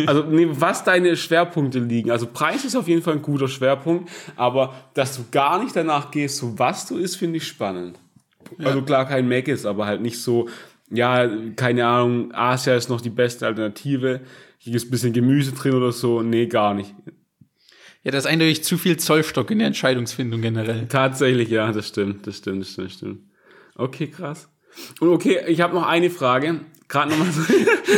[0.06, 2.10] also nee, was deine Schwerpunkte liegen.
[2.10, 6.10] Also Preis ist auf jeden Fall ein guter Schwerpunkt, aber dass du gar nicht danach
[6.10, 7.96] gehst, so was du isst, finde ich spannend.
[8.58, 10.48] Also klar kein Mac ist, aber halt nicht so,
[10.90, 14.20] ja, keine Ahnung, Asia ist noch die beste Alternative.
[14.58, 16.22] Hier ist ein bisschen Gemüse drin oder so.
[16.22, 16.92] Nee, gar nicht.
[18.04, 20.86] Ja, das ist eindeutig zu viel Zollstock in der Entscheidungsfindung generell.
[20.88, 23.20] Tatsächlich, ja, das stimmt, das stimmt, das stimmt, das stimmt.
[23.74, 24.48] Okay, krass.
[25.00, 26.60] Und okay, ich habe noch eine Frage.
[26.88, 27.42] gerade nochmal so.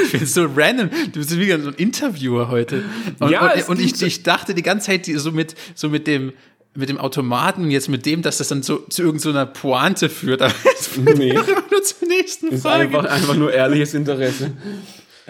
[0.04, 0.88] Ich bin so random.
[1.12, 2.84] Du bist wie so ein Interviewer heute.
[3.18, 6.06] Und, Ja, und, es und ich, ich dachte die ganze Zeit so mit, so mit
[6.06, 6.32] dem,
[6.74, 10.42] mit dem Automaten und jetzt mit dem, dass das dann so zu irgendeiner Pointe führt.
[10.42, 11.36] Aber jetzt führt Nee.
[11.36, 12.84] einfach nur zur nächsten Ist Frage.
[12.84, 14.52] einfach, einfach nur ehrliches Interesse.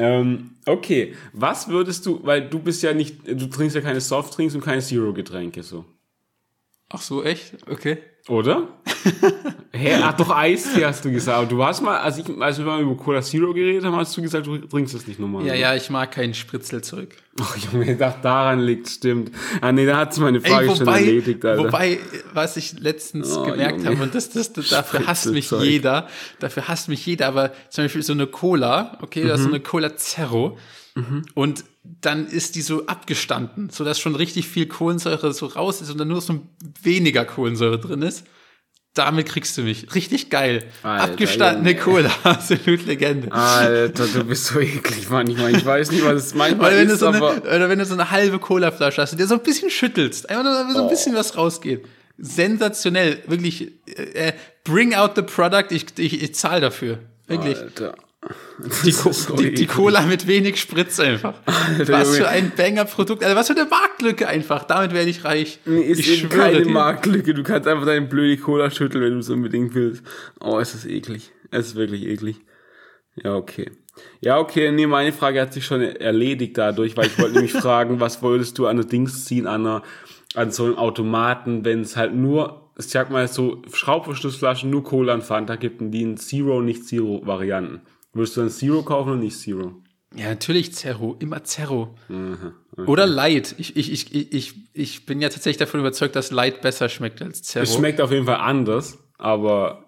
[0.00, 4.54] Ähm, okay, was würdest du, weil du bist ja nicht, du trinkst ja keine Softdrinks
[4.54, 5.84] und keine Zero-Getränke so.
[6.92, 7.54] Ach so, echt?
[7.70, 7.98] Okay.
[8.28, 8.68] Oder?
[9.72, 11.50] Hä, ach doch Eistee hast du gesagt.
[11.50, 14.20] Du hast mal, als, ich, als wir mal über Cola Zero geredet haben, hast du
[14.22, 15.46] gesagt, du trinkst das nicht normal.
[15.46, 17.16] Ja, ja, ich mag keinen Spritzelzeug.
[17.40, 19.30] Ach Junge, ich dachte, daran liegt, stimmt.
[19.60, 21.64] Ah nee, da hat meine Frage Ey, schon wobei, erledigt, Alter.
[21.64, 21.98] wobei,
[22.34, 23.90] was ich letztens Oh, gemerkt Junge.
[23.96, 26.08] habe, und das, das, das, dafür hasst mich jeder,
[26.40, 29.54] dafür hasst mich jeder, aber zum Beispiel so eine Cola, okay, da ist so Mhm.
[29.54, 30.58] eine Cola Zero,
[31.34, 35.98] und dann ist die so abgestanden, sodass schon richtig viel Kohlensäure so raus ist und
[35.98, 36.40] dann nur so
[36.82, 38.24] weniger Kohlensäure drin ist.
[38.94, 39.94] Damit kriegst du mich.
[39.94, 40.64] Richtig geil.
[40.82, 41.80] Alter, Abgestandene Junge.
[41.82, 42.10] Cola.
[42.24, 43.30] Absolut Legende.
[43.30, 45.54] Alter, du bist so eklig manchmal.
[45.54, 47.84] Ich weiß nicht, was es manchmal Oder wenn, du ist, so eine, oder wenn du
[47.86, 50.86] so eine halbe Colaflasche hast und dir so ein bisschen schüttelst, einfach nur so ein
[50.86, 50.88] Oh.
[50.88, 51.86] bisschen was rausgeht.
[52.18, 53.72] Sensationell, wirklich.
[53.96, 54.32] Äh,
[54.64, 56.98] bring out the product, ich, ich, ich zahle dafür.
[57.26, 57.58] Wirklich.
[57.58, 57.94] Alter.
[58.84, 58.92] Die,
[59.38, 59.66] die, die.
[59.66, 61.34] Cola mit wenig Spritz einfach.
[61.46, 62.04] was Junge.
[62.04, 63.24] für ein Banger-Produkt.
[63.24, 64.64] Also was für eine Marktlücke einfach.
[64.64, 65.58] Damit werde ich reich.
[65.64, 66.70] Nee, ist ich eben keine dir.
[66.70, 67.32] Marktlücke.
[67.32, 70.02] Du kannst einfach deine blöde Cola schütteln, wenn du es unbedingt willst.
[70.38, 71.32] Oh, es ist eklig.
[71.50, 72.40] Es ist wirklich eklig.
[73.16, 73.70] Ja, okay.
[74.20, 78.00] Ja, okay, nee, meine Frage hat sich schon erledigt dadurch, weil ich wollte nämlich fragen,
[78.00, 79.82] was wolltest du an der Dings ziehen, an, einer,
[80.34, 85.14] an so einem Automaten, wenn es halt nur, ich sag mal so, Schraubverschlussflaschen, nur Cola
[85.14, 87.80] und Fanta gibt und die in Zero, nicht Zero-Varianten.
[88.12, 89.74] Würdest du dann Zero kaufen oder nicht Zero?
[90.16, 91.16] Ja, natürlich Zerro.
[91.20, 91.94] Immer Zerro.
[92.86, 93.54] Oder Light.
[93.58, 97.42] Ich, ich, ich, ich- ich, bin ja tatsächlich davon überzeugt, dass Light besser schmeckt als
[97.42, 97.62] Zerro.
[97.64, 99.84] Es schmeckt auf jeden Fall anders, aber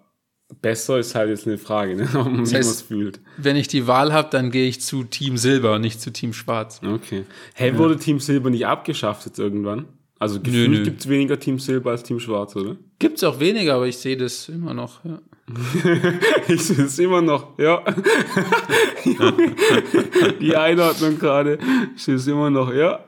[0.61, 2.07] besser ist halt jetzt eine Frage, ne?
[2.13, 3.19] wie man es heißt- fühlt.
[3.37, 6.31] Wenn ich die Wahl habe, dann gehe ich zu Team Silber und nicht zu Team
[6.33, 6.79] Schwarz.
[6.85, 7.25] Okay.
[7.53, 9.85] Hey, wurde Team Silber nicht abgeschafft jetzt irgendwann?
[10.19, 12.77] Also gefühlt gibt es weniger Team Silber als Team Schwarz, oder?
[13.03, 15.03] Gibt's auch weniger, aber ich sehe das immer noch.
[15.03, 15.19] Ja.
[16.47, 17.83] Ich sehe es immer noch, ja.
[20.39, 21.59] Die Einordnung gerade.
[21.97, 23.03] Ich sehe es immer noch, ja.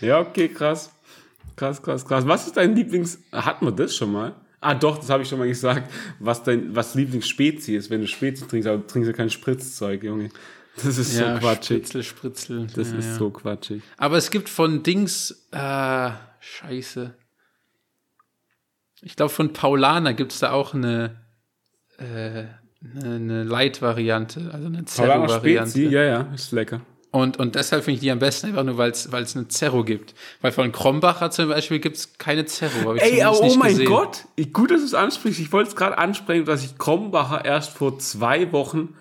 [0.00, 0.90] Ja, okay, krass.
[1.54, 2.26] Krass, krass, krass.
[2.26, 3.18] Was ist dein Lieblings...
[3.30, 4.34] Hatten wir das schon mal?
[4.62, 5.92] Ah, doch, das habe ich schon mal gesagt.
[6.18, 10.02] Was dein was Lieblingsspezie ist, wenn du Spezi trinkst, aber du trinkst ja kein Spritzzeug,
[10.02, 10.30] Junge.
[10.82, 11.86] Das ist so quatschig.
[11.86, 12.66] Spritzel, Spritzel.
[12.74, 13.14] Das ja, ist ja.
[13.16, 13.82] so quatschig.
[13.98, 17.14] Aber es gibt von Dings, äh, scheiße.
[19.06, 21.14] Ich glaube, von Paulaner gibt's da auch eine,
[21.98, 22.48] äh, eine,
[23.04, 25.80] eine Light-Variante, also eine Zerro-Variante.
[25.82, 26.80] Ja, ja, ist lecker.
[27.12, 30.14] Und, und deshalb finde ich die am besten, einfach nur, weil es eine Zerro gibt.
[30.40, 32.96] Weil von Krombacher zum Beispiel gibt's keine Zerro.
[32.96, 33.86] Ey, oh nicht mein gesehen.
[33.86, 35.38] Gott, ich- gut, dass du es ansprichst.
[35.38, 38.94] Ich wollte es gerade ansprechen, dass ich Krombacher erst vor zwei Wochen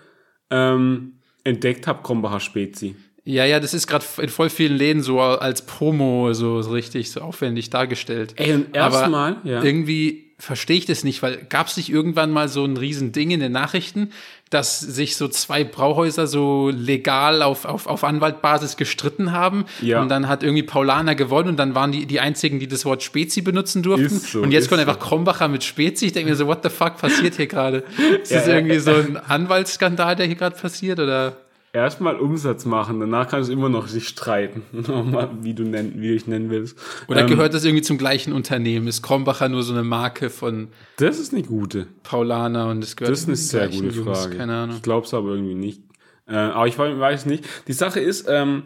[0.52, 1.14] ähm,
[1.44, 2.96] entdeckt habe, Krombacher Spezi.
[3.28, 7.22] Ja, ja, das ist gerade in voll vielen Läden so als Promo so, richtig so
[7.22, 8.36] aufwendig dargestellt.
[8.38, 9.64] Ey, und erstmal, ja.
[9.64, 13.40] irgendwie verstehe ich das nicht, weil gab es nicht irgendwann mal so ein Riesending in
[13.40, 14.12] den Nachrichten,
[14.50, 20.02] dass sich so zwei Brauhäuser so legal auf, auf, auf Anwaltbasis gestritten haben Ja.
[20.02, 23.02] und dann hat irgendwie Paulaner gewonnen und dann waren die die einzigen, die das Wort
[23.02, 24.88] Spezi benutzen durften so, und jetzt kommt so.
[24.88, 26.08] einfach Krombacher mit Spezi.
[26.08, 27.84] Ich denke mir so, what the fuck passiert hier gerade?
[28.22, 28.82] Ist das Ja, ja, irgendwie ja.
[28.82, 31.38] so ein Anwaltsskandal, der hier gerade passiert oder?
[31.76, 34.62] Erstmal Umsatz machen, danach kannst du immer noch sich streiten.
[35.42, 36.78] Wie du nennen, wie du dich nennen willst.
[37.10, 38.88] Oder Ähm, gehört das irgendwie zum gleichen Unternehmen?
[38.88, 41.88] Ist Krombacher nur so eine Marke von Das ist eine gute.
[42.04, 44.20] Paulaner und es gehört Das ist eine sehr gute Jungs?
[44.20, 44.38] Frage.
[44.38, 44.78] Keine Ahnung.
[44.78, 45.82] Ich glaube es aber irgendwie nicht.
[46.28, 47.44] Äh, aber ich weiß weiß nicht.
[47.68, 48.64] Die Sache ist, ähm,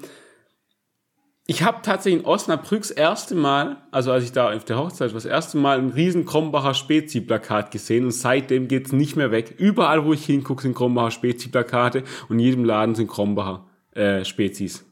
[1.50, 5.10] ich habe tatsächlich in Osnabrück das erste Mal, also als ich da auf der Hochzeit
[5.10, 9.56] war, das erste Mal ein riesen Krombacher Spezi-Plakat gesehen und seitdem geht's nicht mehr weg.
[9.58, 14.86] Überall, wo ich hingucke, sind Krombacher Spezi-Plakate und in jedem Laden sind Krombacher äh, Spezis.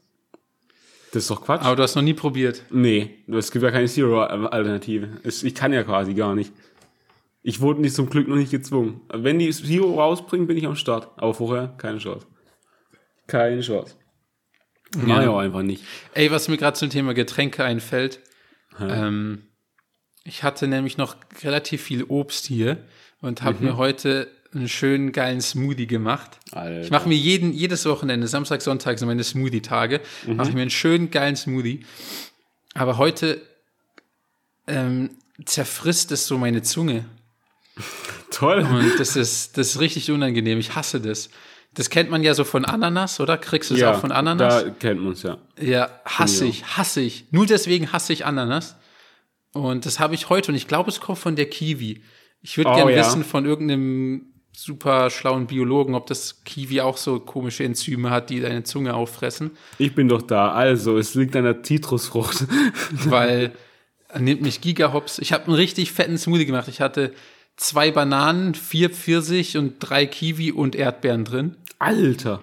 [1.12, 1.62] Das ist doch Quatsch.
[1.64, 2.64] Aber du hast noch nie probiert.
[2.70, 5.08] Nee, es gibt ja keine Zero-Alternative.
[5.22, 6.52] Es- Ich kann ja quasi gar nicht.
[7.42, 9.00] Ich wurde nicht zum Glück noch nicht gezwungen.
[9.12, 11.08] Wenn die Zero rausbringen, bin ich am Start.
[11.16, 12.26] Aber vorher keine Chance.
[13.26, 13.94] Keine Chance.
[14.96, 15.82] Mach ich auch einfach nicht.
[16.14, 18.20] Ey, was mir gerade zum Thema Getränke einfällt.
[18.80, 19.42] Ähm,
[20.24, 22.78] ich hatte nämlich noch relativ viel Obst hier
[23.20, 23.44] und Mhm.
[23.44, 26.38] habe mir heute einen schönen geilen Smoothie gemacht.
[26.52, 26.80] Alter.
[26.80, 30.36] Ich mache mir jeden, jedes Wochenende, Samstag, Sonntag sind meine Smoothie-Tage, Mhm.
[30.36, 31.84] mache ich mir einen schönen geilen Smoothie.
[32.74, 33.42] Aber heute
[34.66, 35.10] ähm,
[35.44, 37.04] zerfrisst es so meine Zunge.
[38.30, 38.60] Toll.
[38.62, 40.58] Und das ist, das ist richtig unangenehm.
[40.58, 41.30] Ich hasse das.
[41.78, 43.38] Das kennt man ja so von Ananas, oder?
[43.38, 44.64] Kriegst du es auch von Ananas?
[44.64, 45.38] Da kennt man es ja.
[45.60, 46.50] Ja, hasse Ja.
[46.50, 47.26] ich, hasse ich.
[47.30, 48.74] Nur deswegen hasse ich Ananas.
[49.52, 52.02] Und das habe ich heute und ich glaube, es kommt von der Kiwi.
[52.42, 52.98] Ich würde Oh, gerne ja.
[53.06, 58.40] wissen von irgendeinem super schlauen Biologen, ob das Kiwi auch so komische Enzyme hat, die
[58.40, 59.52] deine Zunge auffressen.
[59.78, 60.50] Ich bin doch da.
[60.50, 62.44] Also, es liegt an der Zitrusfrucht.
[63.04, 63.52] weil
[64.08, 65.20] er nimmt mich Gigahops.
[65.20, 66.66] Ich habe einen richtig fetten Smoothie gemacht.
[66.66, 67.12] Ich hatte
[67.56, 71.56] zwei Bananen, vier Pfirsich und drei Kiwi und Erdbeeren drin.
[71.78, 72.42] Alter.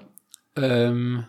[0.56, 1.26] Ähm,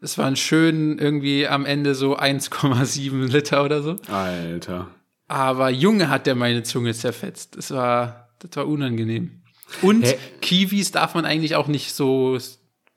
[0.00, 3.96] es waren schön irgendwie am Ende so 1,7 Liter oder so.
[4.08, 4.88] Alter.
[5.28, 7.56] Aber Junge hat der meine Zunge zerfetzt.
[7.56, 9.42] Das war, das war unangenehm.
[9.82, 10.16] Und Hä?
[10.40, 12.38] Kiwis darf man eigentlich auch nicht so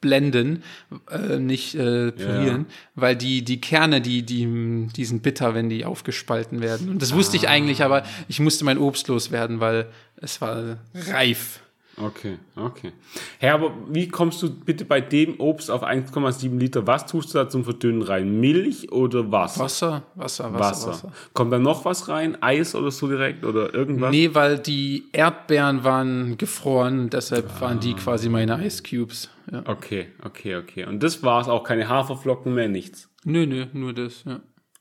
[0.01, 0.63] blenden,
[1.09, 5.83] äh, nicht äh, pürieren, weil die, die Kerne, die, die, die sind bitter, wenn die
[5.83, 6.89] aufgespalten werden.
[6.89, 11.61] Und das wusste ich eigentlich, aber ich musste mein Obst loswerden, weil es war reif.
[12.01, 12.93] Okay, okay.
[13.39, 16.87] Herr, aber wie kommst du bitte bei dem Obst auf 1,7 Liter?
[16.87, 18.39] Was tust du da zum Verdünnen rein?
[18.39, 19.63] Milch oder Wasser?
[19.65, 20.87] Wasser, Wasser, Wasser, Wasser.
[20.89, 21.11] Wasser.
[21.33, 22.41] Kommt da noch was rein?
[22.41, 24.11] Eis oder so direkt oder irgendwas?
[24.11, 29.29] Nee, weil die Erdbeeren waren gefroren, deshalb waren die quasi meine Ice Cubes.
[29.51, 29.63] Ja.
[29.65, 30.85] Okay, okay, okay.
[30.85, 33.09] Und das war's auch keine Haferflocken mehr, nichts.
[33.25, 34.39] Nö, nö, nur das, ja.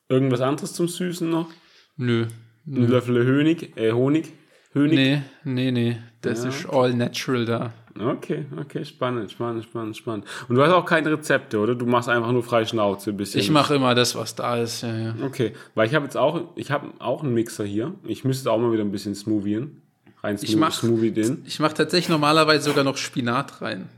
[0.08, 1.48] Irgendwas anderes zum Süßen noch?
[1.96, 2.26] Nö.
[2.66, 4.32] Ein Löffel Honig, äh, Honig,
[4.78, 4.94] Honig.
[4.94, 5.96] Nee, nee, nee.
[6.22, 7.72] Das ist all natural da.
[8.00, 10.24] Okay, okay, spannend, spannend, spannend, spannend.
[10.48, 11.74] Und du hast auch keine Rezepte, oder?
[11.74, 13.40] Du machst einfach nur frei Schnauze ein bisschen.
[13.40, 15.14] Ich mache immer das, was da ist, ja, ja.
[15.24, 17.92] Okay, weil ich habe jetzt auch, ich habe auch einen Mixer hier.
[18.04, 19.82] Ich müsste auch mal wieder ein bisschen smoothien.
[20.22, 21.42] Rein Ich mach- smoothie den.
[21.44, 23.88] Ich mache tatsächlich normalerweise sogar noch Spinat rein.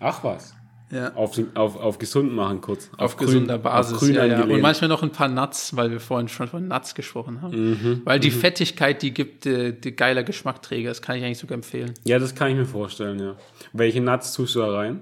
[0.00, 0.54] Ach was.
[0.94, 1.12] Ja.
[1.14, 2.88] Auf, auf, auf gesund machen kurz.
[2.96, 3.98] Auf, grün- gesunder auf Basis.
[3.98, 4.42] grün ja, ja.
[4.44, 7.70] Und manchmal noch ein paar Nuts, weil wir vorhin schon von Nuts gesprochen haben.
[7.70, 10.90] Mhm, weil die Fettigkeit, die gibt äh, die geiler Geschmackträger.
[10.90, 11.94] Das kann ich eigentlich sogar empfehlen.
[12.04, 13.34] Ja, das kann ich mir vorstellen, ja.
[13.72, 15.00] Welche Nuts tust du da rein?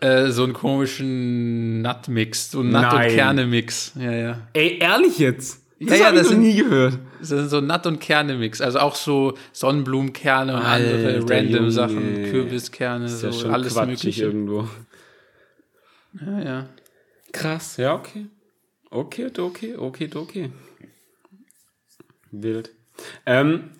[0.00, 3.08] Äh, so einen komischen Nut-Mix, so ein Nut- Nein.
[3.10, 3.92] und Kerne-Mix.
[3.98, 4.38] Ja, ja.
[4.52, 5.64] Ey, ehrlich jetzt?
[5.78, 6.98] Ja, ja, ich das noch sind- nie gehört.
[7.20, 8.60] Das ist so ein Nut- und Kerne-Mix.
[8.60, 11.70] Also auch so Sonnenblumenkerne und andere random Junge.
[11.70, 14.24] Sachen, Kürbiskerne, ja so alles quatschig Mögliche.
[14.24, 14.68] irgendwo.
[16.14, 16.68] Ja, ja.
[17.32, 18.26] Krass, ja, okay.
[18.90, 20.50] Okay, okay, okay, okay.
[22.30, 22.70] Wild.
[23.26, 23.70] Ähm,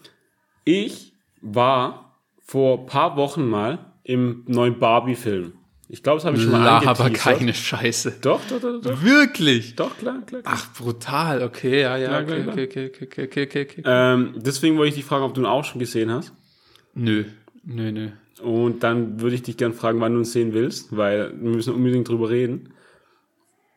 [0.64, 5.54] ich war vor paar Wochen mal im neuen Barbie-Film.
[5.88, 7.38] Ich glaube, das habe ich schon mal Laber angeteasert.
[7.38, 8.18] keine Scheiße.
[8.20, 9.02] Doch, doch, doch, doch.
[9.02, 9.74] Wirklich?
[9.74, 10.42] Doch, klar, klar.
[10.42, 10.54] klar.
[10.56, 11.42] Ach, brutal.
[11.42, 12.22] Okay, ja, ja.
[12.22, 13.82] Klar, Okay, klar, okay, okay, okay, okay, okay, okay.
[13.84, 16.32] Ähm, deswegen wollte ich dich fragen, ob du ihn auch schon gesehen hast.
[16.94, 17.24] Nö,
[17.64, 18.10] nö, nö.
[18.42, 21.74] Und dann würde ich dich gern fragen, wann du ihn sehen willst, weil wir müssen
[21.74, 22.70] unbedingt drüber reden.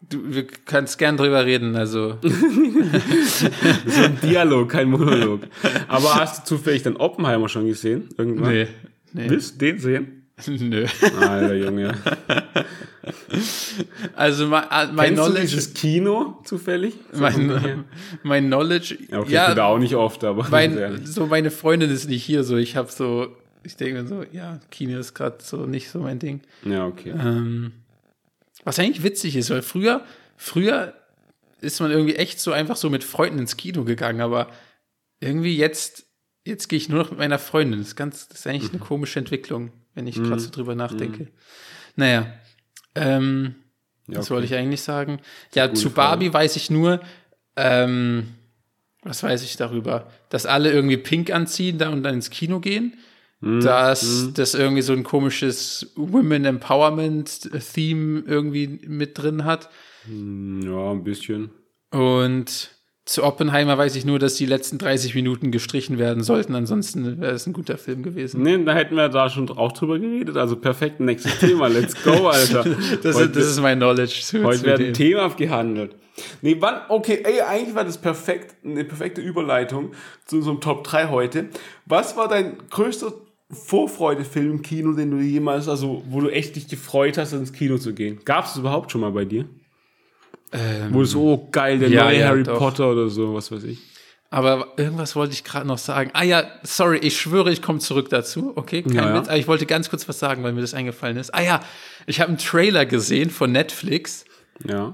[0.10, 2.18] Du, wir kannst gern drüber reden, also.
[2.24, 5.42] Ein Dialog, kein Monolog.
[5.88, 8.10] Aber hast du zufällig dann Oppenheimer schon gesehen?
[8.18, 8.52] Irgendwann?
[8.52, 8.68] Nee,
[9.14, 9.30] nee.
[9.30, 10.24] Willst du den sehen?
[10.48, 10.86] Nö.
[11.20, 11.96] Alter Junge.
[14.16, 15.42] Also mein, äh, mein Knowledge.
[15.42, 16.96] dieses Kino zufällig?
[17.14, 17.86] Mein,
[18.24, 18.98] mein Knowledge.
[19.12, 22.24] Okay, ja, ich bin da auch nicht oft, aber mein, so meine Freundin ist nicht
[22.24, 23.28] hier, so ich habe so,
[23.64, 26.42] ich denke mir so, ja, Kino ist gerade so nicht so mein Ding.
[26.64, 27.10] Ja, okay.
[27.12, 27.72] Ähm,
[28.64, 30.06] was eigentlich witzig ist, weil früher,
[30.38, 30.94] früher
[31.62, 34.50] ist man irgendwie echt so einfach so mit Freunden ins Kino gegangen, aber
[35.20, 36.06] irgendwie jetzt,
[36.46, 37.80] jetzt gehe ich nur noch mit meiner Freundin.
[37.80, 38.78] Das ist ganz, das ist eigentlich Mhm.
[38.80, 41.28] eine komische Entwicklung, wenn ich gerade so drüber nachdenke.
[41.96, 42.34] Naja,
[42.96, 43.56] ähm,
[44.08, 44.34] Ja, was okay.
[44.36, 45.20] wollte ich eigentlich sagen?
[45.56, 45.96] Ja, zu Frage.
[45.96, 47.00] Barbie weiß ich nur,
[47.56, 48.28] ähm,
[49.04, 52.98] was weiß ich darüber, dass alle irgendwie pink anziehen da und dann ins Kino gehen.
[53.44, 53.60] Mhm.
[53.62, 59.70] Dass das irgendwie so ein komisches Women Empowerment Theme irgendwie mit drin hat.
[60.08, 61.52] Ja, ein bisschen.
[61.92, 62.70] Und
[63.04, 66.56] zu Oppenheimer weiß ich nur, dass die letzten 30 Minuten gestrichen werden sollten.
[66.56, 68.44] Ansonsten wäre es ein guter Film gewesen.
[68.44, 70.38] Nee, da hätten wir da schon auch drüber geredet.
[70.38, 71.68] Also perfekt, nächstes Thema.
[71.68, 72.64] Let's go, Alter.
[73.04, 74.22] Das, heute ist, das ist mein Knowledge.
[74.22, 74.94] Zu, heute zu werden dem.
[74.94, 75.98] Themen abgehandelt.
[76.42, 79.92] Nee, wann, okay, ey, eigentlich war das perfekt, eine perfekte Überleitung
[80.26, 81.50] zu unserem Top 3 heute.
[81.86, 83.12] Was war dein größter
[83.54, 87.78] Vorfreudefilm im Kino, den du jemals, also wo du echt dich gefreut hast, ins Kino
[87.78, 88.20] zu gehen?
[88.26, 89.46] Gab es überhaupt schon mal bei dir?
[90.92, 92.60] wo du so, oh geil, der Ähm, ja, neue ja, Harry doch.
[92.60, 93.80] Potter oder so, was weiß ich.
[94.30, 96.12] Aber irgendwas wollte ich gerade noch sagen.
[96.14, 98.54] Ah ja, sorry, ich schwöre, ich komme zurück dazu.
[98.56, 99.16] Okay, kein Ja, ja.
[99.20, 99.28] Witz.
[99.30, 101.34] Aber ich wollte ganz kurz was sagen, weil mir das eingefallen ist.
[101.34, 101.60] Ah ja,
[102.06, 104.26] ich habe einen Trailer gesehen von Netflix,
[104.68, 104.94] Ja.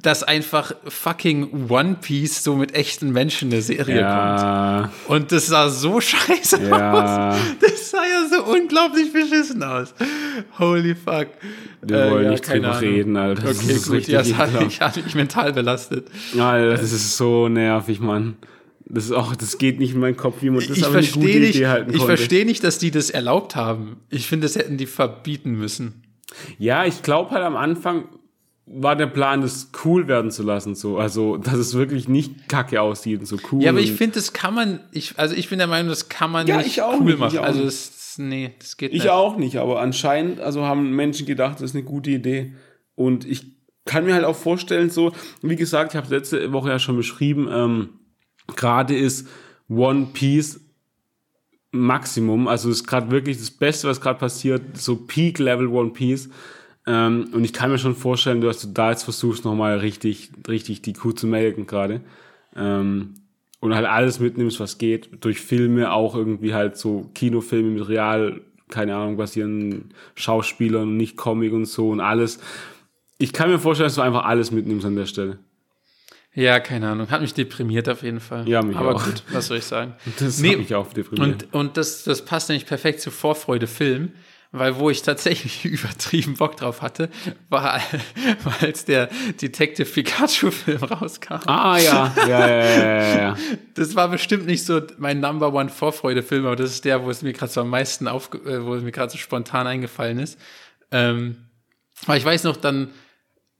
[0.00, 5.22] Dass einfach fucking One Piece so mit echten Menschen eine Serie Ja, kommt.
[5.22, 7.30] Und das sah so scheiße ja.
[7.32, 7.38] aus.
[7.60, 9.94] Das sah ja so unglaublich beschissen aus.
[10.58, 11.28] Holy fuck.
[11.82, 12.80] Wir wollen ja, nicht drüber Ahnung.
[12.80, 13.42] reden, Alter.
[13.42, 14.06] Das Okay, gut.
[14.08, 16.06] Ja, das hat mich, hat mich mental belastet.
[16.38, 18.36] Alter, das ist so nervig, Mann.
[18.90, 21.06] Das ist auch, das geht nicht in meinen Kopf, wie man das ich aber eine
[21.06, 22.16] gute nicht, Idee halten ich konnte.
[22.16, 23.96] verstehe nicht, dass die das erlaubt haben.
[24.08, 26.04] Ich finde, das hätten die verbieten müssen.
[26.58, 28.04] Ja, ich glaube halt am Anfang
[28.70, 30.98] war der Plan, das cool werden zu lassen, so.
[30.98, 33.62] Also, dass es wirklich nicht kacke aussieht und so cool.
[33.62, 36.30] Ja, aber ich finde, das kann man, ich, also ich bin der Meinung, das kann
[36.30, 37.38] man Ja, nicht ich auch cool nicht, ich machen.
[37.38, 39.10] auch Also ist nee, das geht Ich nicht.
[39.10, 42.54] auch nicht, aber anscheinend, also haben Menschen gedacht, das ist eine gute Idee.
[42.94, 43.46] Und ich
[43.84, 47.48] kann mir halt auch vorstellen, so, wie gesagt, ich habe letzte Woche ja schon beschrieben,
[47.50, 47.88] ähm,
[48.56, 49.28] gerade ist
[49.68, 50.60] One Piece
[51.70, 56.28] Maximum, also ist gerade wirklich das Beste, was gerade passiert, so Peak Level One Piece.
[56.88, 60.80] Ähm, und ich kann mir schon vorstellen, dass du da jetzt versuchst, nochmal richtig, richtig
[60.80, 62.00] die Kuh zu melken gerade.
[62.56, 63.14] Ähm,
[63.60, 65.10] und halt alles mitnimmst, was geht.
[65.20, 71.16] Durch Filme auch irgendwie halt so Kinofilme mit real, keine Ahnung, basierenden Schauspielern und nicht
[71.16, 72.38] Comic und so und alles.
[73.18, 75.38] Ich kann mir vorstellen, dass du einfach alles mitnimmst an der Stelle.
[76.34, 77.10] Ja, keine Ahnung.
[77.10, 78.48] Hat mich deprimiert auf jeden Fall.
[78.48, 79.04] Ja, mich Aber auch.
[79.04, 79.94] gut, was soll ich sagen?
[80.20, 81.48] Das Nee, hat mich auch deprimiert.
[81.52, 84.12] Und, und das, das passt nämlich perfekt zu Vorfreude-Film,
[84.50, 87.10] weil wo ich tatsächlich übertrieben Bock drauf hatte,
[87.48, 87.80] war,
[88.44, 89.08] war als der
[89.40, 91.40] Detective Pikachu-Film rauskam.
[91.46, 93.36] ah, ja, ja, ja, ja, ja, ja.
[93.74, 97.22] Das war bestimmt nicht so mein Number One Vorfreude-Film, aber das ist der, wo es
[97.22, 100.38] mir gerade so am meisten auf, äh, wo es mir gerade so spontan eingefallen ist.
[100.90, 101.36] Ähm,
[102.06, 102.90] aber ich weiß noch, dann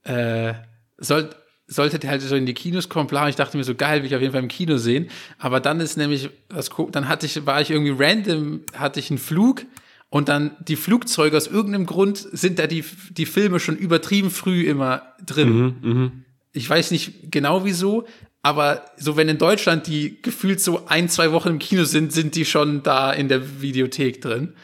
[0.03, 0.53] äh,
[0.97, 1.29] soll,
[1.67, 4.07] sollte der halt so in die Kinos kommen, bla, ich dachte mir so, geil, will
[4.07, 5.09] ich auf jeden Fall im Kino sehen.
[5.37, 9.19] Aber dann ist nämlich, was, dann hatte ich, war ich irgendwie random, hatte ich einen
[9.19, 9.65] Flug
[10.09, 14.67] und dann die Flugzeuge aus irgendeinem Grund sind da die, die Filme schon übertrieben früh
[14.67, 16.25] immer drin.
[16.51, 18.07] Ich weiß nicht genau wieso,
[18.41, 22.35] aber so wenn in Deutschland die gefühlt so ein, zwei Wochen im Kino sind, sind
[22.35, 24.55] die schon da in der Videothek drin.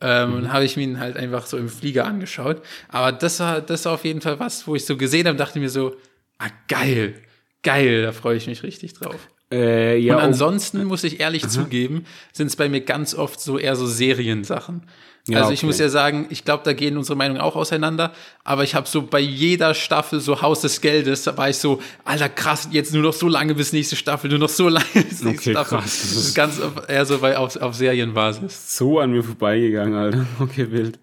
[0.00, 2.62] Ähm, Und habe ich mir ihn halt einfach so im Flieger angeschaut.
[2.88, 5.58] Aber das war, das war auf jeden Fall was, wo ich so gesehen habe, dachte
[5.58, 5.96] mir so,
[6.38, 7.20] ah, geil,
[7.62, 9.28] geil, da freue ich mich richtig drauf.
[9.50, 13.58] Äh, ja Und ansonsten muss ich ehrlich zugeben, sind es bei mir ganz oft so
[13.58, 14.82] eher so Seriensachen.
[15.28, 15.66] Ja, also ich okay.
[15.66, 18.12] muss ja sagen, ich glaube, da gehen unsere Meinungen auch auseinander,
[18.44, 21.82] aber ich habe so bei jeder Staffel so Haus des Geldes, da war ich so,
[22.04, 25.22] alter krass, jetzt nur noch so lange bis nächste Staffel, nur noch so lange bis
[25.22, 25.78] nächste Okay, Staffel.
[25.78, 26.58] krass, das ist ganz
[26.88, 28.76] eher so bei, auf, auf Serienbasis.
[28.76, 30.26] so an mir vorbeigegangen, Alter.
[30.40, 30.98] Okay, wild.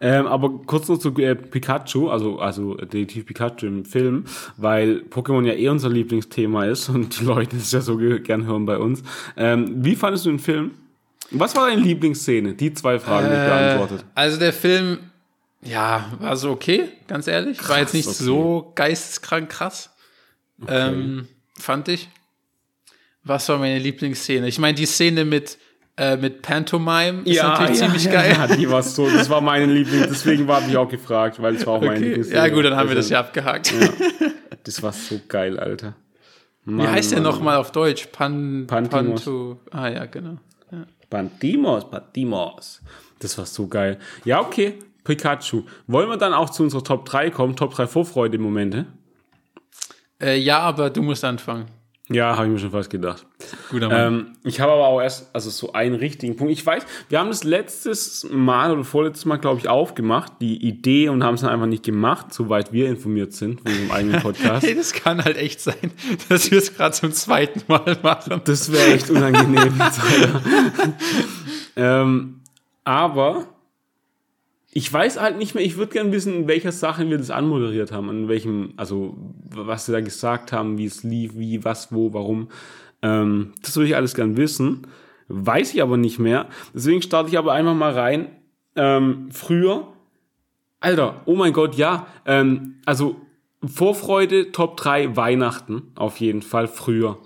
[0.00, 4.24] Ähm, aber kurz noch zu äh, Pikachu, also, also Detektiv Pikachu im Film,
[4.56, 8.46] weil Pokémon ja eh unser Lieblingsthema ist und die Leute es ja so ge- gern
[8.46, 9.02] hören bei uns.
[9.36, 10.70] Ähm, wie fandest du den Film?
[11.30, 12.54] Was war deine Lieblingsszene?
[12.54, 14.04] Die zwei Fragen nicht beantwortet.
[14.14, 14.98] Also der Film,
[15.62, 17.68] ja, war so okay, ganz ehrlich.
[17.68, 18.22] war jetzt nicht okay.
[18.22, 19.90] so geisteskrank krass.
[20.66, 21.26] Ähm,
[21.58, 22.08] fand ich.
[23.24, 24.48] Was war meine Lieblingsszene?
[24.48, 25.58] Ich meine, die Szene mit,
[25.98, 28.32] äh, mit Pantomime ist natürlich ziemlich geil.
[28.36, 31.66] Ja, die war so, das war meine Lieblings, deswegen war ich auch gefragt, weil es
[31.66, 32.04] war auch meine Okay.
[32.04, 32.38] Lieblingsszene.
[32.38, 33.74] Ja, gut, dann haben wir das Also, ja abgehakt.
[34.64, 35.94] Das war so geil, Alter.
[36.64, 38.08] Wie heißt der nochmal auf Deutsch?
[38.12, 39.24] Pan, Pantimos.
[39.24, 39.60] Panto.
[39.70, 40.36] Ah, ja, genau.
[40.70, 40.84] Ja.
[41.08, 42.82] Pantimos, Pantimos.
[43.20, 43.98] Das war so geil.
[44.26, 44.78] Ja, okay.
[45.04, 45.62] Pikachu.
[45.86, 47.56] Wollen wir dann auch zu unserer Top 3 kommen?
[47.56, 48.84] Top 3 Vorfreude-Momente?
[50.20, 51.66] Äh, ja, aber du musst anfangen.
[52.10, 53.26] Ja, habe ich mir schon fast gedacht.
[53.70, 54.06] Guter Mann.
[54.06, 56.52] Ähm, ich habe aber auch erst, also so einen richtigen Punkt.
[56.52, 61.10] Ich weiß, wir haben das letztes Mal oder vorletztes Mal, glaube ich, aufgemacht, die Idee
[61.10, 64.66] und haben es dann einfach nicht gemacht, soweit wir informiert sind von unserem eigenen Podcast.
[64.66, 65.92] Hey, das kann halt echt sein,
[66.30, 68.40] dass wir es gerade zum zweiten Mal machen.
[68.44, 69.74] Das wäre echt unangenehm.
[71.76, 72.40] ähm,
[72.84, 73.48] aber
[74.78, 77.90] ich weiß halt nicht mehr, ich würde gerne wissen, in welcher Sache wir das anmoderiert
[77.90, 79.16] haben, an welchem, also
[79.50, 82.48] was wir da gesagt haben, wie es lief, wie, was, wo, warum.
[83.02, 84.86] Ähm, das würde ich alles gern wissen.
[85.26, 86.46] Weiß ich aber nicht mehr.
[86.72, 88.28] Deswegen starte ich aber einfach mal rein.
[88.76, 89.88] Ähm, früher,
[90.78, 92.06] Alter, oh mein Gott, ja.
[92.24, 93.16] Ähm, also
[93.64, 97.18] Vorfreude, Top 3, Weihnachten, auf jeden Fall früher.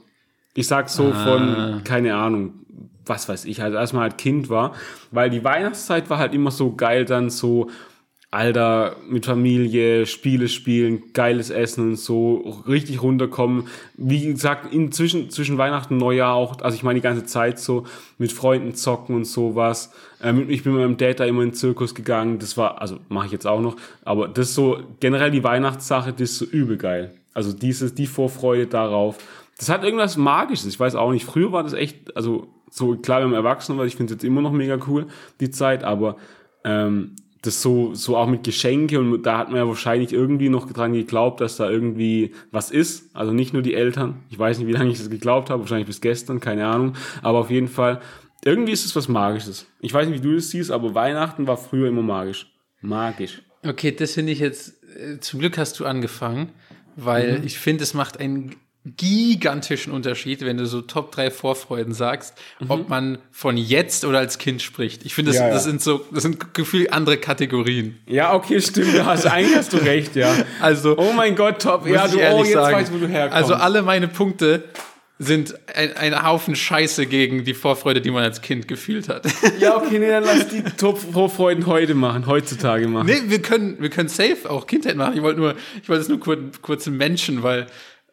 [0.55, 2.62] Ich sag so von, keine Ahnung,
[3.07, 4.75] was weiß ich, also als man halt Kind war,
[5.11, 7.69] weil die Weihnachtszeit war halt immer so geil, dann so,
[8.31, 13.67] Alter, mit Familie, Spiele spielen, geiles Essen und so, richtig runterkommen.
[13.99, 17.85] Wie gesagt, inzwischen, zwischen Weihnachten und Neujahr auch, also ich meine die ganze Zeit so,
[18.17, 19.93] mit Freunden zocken und sowas.
[20.23, 23.01] Ähm, ich bin mit meinem Dad da immer in den Zirkus gegangen, das war, also
[23.11, 26.79] mache ich jetzt auch noch, aber das so, generell die Weihnachtssache, das ist so übel
[26.79, 27.15] geil.
[27.35, 29.19] Also dieses, die Vorfreude darauf.
[29.63, 31.25] Das hat irgendwas Magisches, ich weiß auch nicht.
[31.25, 34.25] Früher war das echt, also so klar, wenn man erwachsen war, ich finde es jetzt
[34.25, 35.07] immer noch mega cool,
[35.39, 36.17] die Zeit, aber
[36.65, 40.69] ähm, das so, so auch mit Geschenke und da hat man ja wahrscheinlich irgendwie noch
[40.73, 43.15] dran geglaubt, dass da irgendwie was ist.
[43.15, 44.17] Also nicht nur die Eltern.
[44.31, 46.95] Ich weiß nicht, wie lange ich das geglaubt habe, wahrscheinlich bis gestern, keine Ahnung.
[47.23, 48.01] Aber auf jeden Fall,
[48.45, 49.69] irgendwie ist es was Magisches.
[49.81, 52.53] Ich weiß nicht, wie du das siehst, aber Weihnachten war früher immer magisch.
[52.81, 53.43] Magisch.
[53.65, 56.49] Okay, das finde ich jetzt, äh, zum Glück hast du angefangen,
[56.97, 57.47] weil Mhm.
[57.47, 62.35] ich finde, es macht einen gigantischen Unterschied, wenn du so Top 3 Vorfreuden sagst,
[62.69, 65.05] ob man von jetzt oder als Kind spricht.
[65.05, 65.43] Ich finde, das, Mhm.
[65.43, 65.55] Ja, ja.
[65.55, 67.99] das sind so, das sind gefühlt andere Kategorien.
[68.07, 68.95] Ja, okay, stimmt.
[68.95, 70.35] Du hast, eigentlich hast du recht, ja.
[70.61, 71.87] Also, Oh mein Gott, top.
[71.87, 72.77] Ja, du, oh, jetzt sagen.
[72.77, 73.37] weißt wo du herkommst.
[73.37, 74.65] Also alle meine Punkte
[75.19, 79.25] sind ein, ein Haufen Scheiße gegen die Vorfreude, die man als Kind gefühlt hat.
[79.61, 83.07] Ja, okay, nee, dann lass die Top-Vorfreuden heute machen, heutzutage machen.
[83.07, 85.15] Nee, wir können, wir können safe auch Kindheit machen.
[85.17, 87.67] Ich wollte nur, ich wollte es nur kurz, kurz Menschen, weil,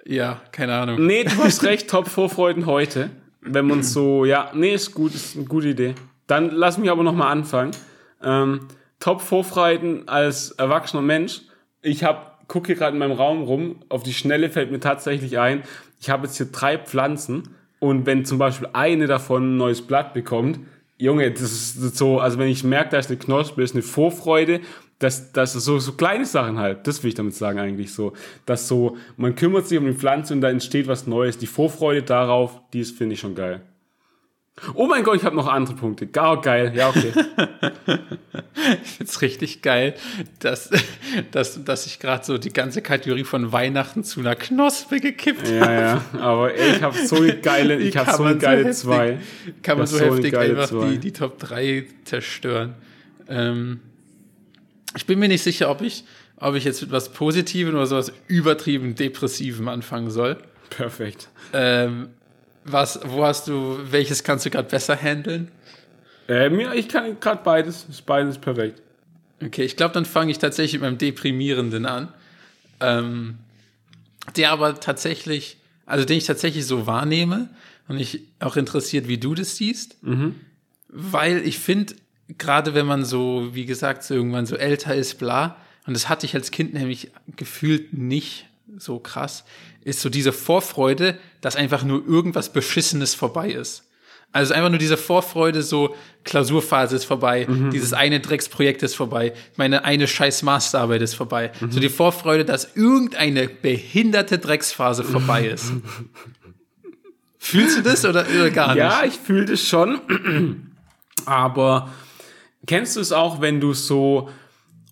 [0.09, 1.05] ja, keine Ahnung.
[1.05, 3.11] Nee, du hast recht, Top-Vorfreuden heute.
[3.41, 5.93] Wenn man so, ja, nee, ist gut, ist eine gute Idee.
[6.25, 7.71] Dann lass mich aber nochmal anfangen.
[8.23, 8.61] Ähm,
[8.99, 11.41] Top-Vorfreuden als erwachsener Mensch.
[11.83, 15.37] Ich hab, gucke hier gerade in meinem Raum rum, auf die Schnelle fällt mir tatsächlich
[15.37, 15.61] ein,
[16.01, 20.13] ich habe jetzt hier drei Pflanzen und wenn zum Beispiel eine davon ein neues Blatt
[20.15, 20.59] bekommt,
[21.01, 24.59] Junge, das ist so, also wenn ich merke, da ist eine Knospe, ist eine Vorfreude,
[24.99, 28.11] dass das so, so kleine Sachen halt, das will ich damit sagen eigentlich so,
[28.45, 32.03] dass so, man kümmert sich um die Pflanze und da entsteht was Neues, die Vorfreude
[32.03, 33.61] darauf, die ist, finde ich schon geil.
[34.73, 36.07] Oh mein Gott, ich habe noch andere Punkte.
[36.07, 36.71] Gar geil.
[36.75, 37.13] Ja, okay.
[38.83, 39.95] ich find's richtig geil,
[40.39, 40.69] dass,
[41.31, 45.55] dass, dass ich gerade so die ganze Kategorie von Weihnachten zu einer Knospe gekippt habe.
[45.55, 46.05] Ja, ja.
[46.19, 49.19] Aber ey, ich habe so eine geile, ich habe so eine geile so zwei.
[49.63, 50.89] Kann man so so heftig einfach zwei.
[50.91, 52.75] die, die Top 3 zerstören.
[53.27, 53.79] Ähm,
[54.95, 56.03] ich bin mir nicht sicher, ob ich,
[56.37, 60.37] ob ich jetzt mit was Positivem oder sowas übertrieben Depressivem anfangen soll.
[60.69, 61.29] Perfekt.
[61.53, 62.09] Ähm,
[62.63, 65.51] was, wo hast du, welches kannst du gerade besser handeln?
[66.27, 67.85] Äh, mir, ich kann gerade beides.
[67.89, 68.81] Ist beides perfekt.
[69.43, 72.13] Okay, ich glaube, dann fange ich tatsächlich mit meinem Deprimierenden an.
[72.79, 73.37] Ähm,
[74.35, 77.49] der aber tatsächlich, also den ich tatsächlich so wahrnehme
[77.87, 79.97] und mich auch interessiert, wie du das siehst.
[80.89, 81.95] Weil ich finde,
[82.37, 85.57] gerade wenn man so, wie gesagt, so irgendwann so älter ist, bla,
[85.87, 89.43] und das hatte ich als Kind nämlich gefühlt nicht so krass,
[89.83, 93.85] ist so diese Vorfreude, dass einfach nur irgendwas Beschissenes vorbei ist.
[94.31, 99.85] Also einfach nur diese Vorfreude, so Klausurphase ist vorbei, dieses eine Drecksprojekt ist vorbei, meine
[99.85, 101.51] eine scheiß Masterarbeit ist vorbei.
[101.71, 105.73] So die Vorfreude, dass irgendeine behinderte Drecksphase vorbei ist.
[107.39, 108.77] Fühlst du das oder, oder gar nicht?
[108.77, 109.99] Ja, ich fühle das schon.
[111.25, 111.89] Aber
[112.67, 114.29] kennst du es auch, wenn du so,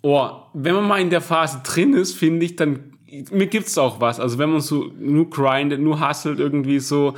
[0.02, 2.97] oh, wenn man mal in der Phase drin ist, finde ich, dann
[3.32, 4.20] mir gibt's auch was.
[4.20, 7.14] Also wenn man so nur grindet, nur hustelt irgendwie so,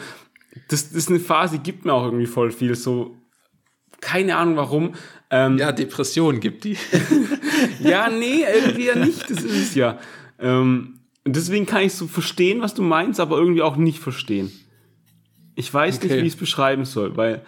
[0.67, 2.75] das, das ist eine Phase, die gibt mir auch irgendwie voll viel.
[2.75, 3.15] So,
[4.01, 4.93] keine Ahnung warum.
[5.29, 6.77] Ähm, Ja, Depressionen gibt die.
[7.79, 9.29] ja, nee, irgendwie ja nicht.
[9.29, 9.99] Das ist es ja.
[10.39, 14.51] Ähm, deswegen kann ich so verstehen, was du meinst, aber irgendwie auch nicht verstehen.
[15.55, 16.07] Ich weiß Okay.
[16.07, 17.43] nicht, wie ich es beschreiben soll, weil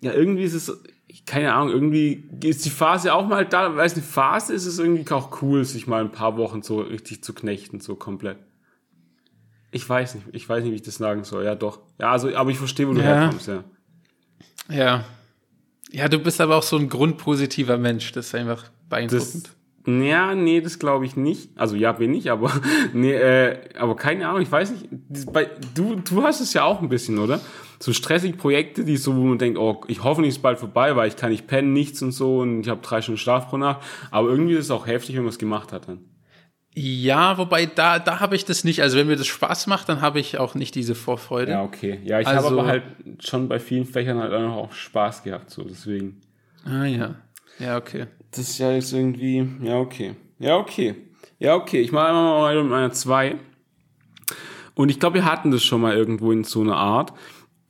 [0.00, 0.82] ja irgendwie ist es,
[1.26, 4.74] keine Ahnung, irgendwie ist die Phase auch mal da, weil es eine Phase ist, ist
[4.74, 8.38] es irgendwie auch cool, sich mal ein paar Wochen so richtig zu knechten, so komplett.
[9.70, 11.44] Ich weiß nicht, ich weiß nicht, wie ich das sagen soll.
[11.44, 11.80] Ja, doch.
[12.00, 13.06] Ja, also, aber ich verstehe, wo du Ja.
[13.06, 13.64] herkommst, ja.
[14.68, 15.04] Ja.
[15.90, 18.10] Ja, du bist aber auch so ein grundpositiver Mensch.
[18.12, 19.46] Das ist einfach beeindruckend.
[19.46, 19.56] Das,
[19.86, 21.50] ja, nee, das glaube ich nicht.
[21.56, 22.50] Also ja, bin ich, aber
[22.94, 24.88] nee, äh, aber keine Ahnung, ich weiß nicht.
[25.32, 27.40] Bei, du, du hast es ja auch ein bisschen, oder?
[27.80, 30.96] So stressige Projekte, die so, wo man denkt, oh, ich hoffe, es ist bald vorbei,
[30.96, 33.58] weil ich kann nicht pennen, nichts und so und ich habe drei Stunden Schlaf pro
[33.58, 33.82] Nacht.
[34.10, 35.98] Aber irgendwie ist es auch heftig, wenn man es gemacht hat dann.
[36.76, 38.82] Ja, wobei da, da habe ich das nicht.
[38.82, 41.52] Also wenn mir das Spaß macht, dann habe ich auch nicht diese Vorfreude.
[41.52, 42.00] Ja, okay.
[42.04, 42.82] Ja, ich Also- habe aber halt
[43.20, 46.20] schon bei vielen Fächern halt auch Spaß gehabt, so deswegen.
[46.64, 47.16] Ah ja.
[47.60, 48.06] Ja, okay.
[48.34, 50.16] Das ist ja jetzt irgendwie, ja, okay.
[50.40, 50.96] Ja, okay.
[51.38, 51.80] Ja, okay.
[51.80, 53.36] Ich mache einmal mal mit meiner 2.
[54.74, 57.12] Und ich glaube, wir hatten das schon mal irgendwo in so einer Art.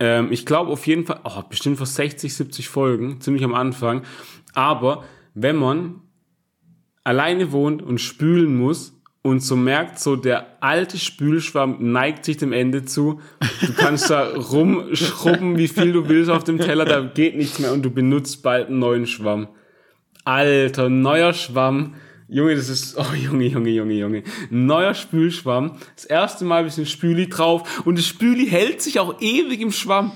[0.00, 4.02] Ähm, ich glaube auf jeden Fall, oh, bestimmt vor 60, 70 Folgen, ziemlich am Anfang.
[4.54, 5.04] Aber
[5.34, 6.00] wenn man
[7.04, 12.54] alleine wohnt und spülen muss und so merkt, so der alte Spülschwamm neigt sich dem
[12.54, 13.20] Ende zu,
[13.60, 17.72] du kannst da rumschrubben, wie viel du willst auf dem Teller, da geht nichts mehr
[17.72, 19.48] und du benutzt bald einen neuen Schwamm.
[20.24, 21.94] Alter, neuer Schwamm.
[22.28, 24.22] Junge, das ist, oh Junge, Junge, Junge, Junge.
[24.50, 25.76] Neuer Spülschwamm.
[25.94, 29.72] Das erste Mal ein bisschen Spüli drauf und das Spüli hält sich auch ewig im
[29.72, 30.12] Schwamm.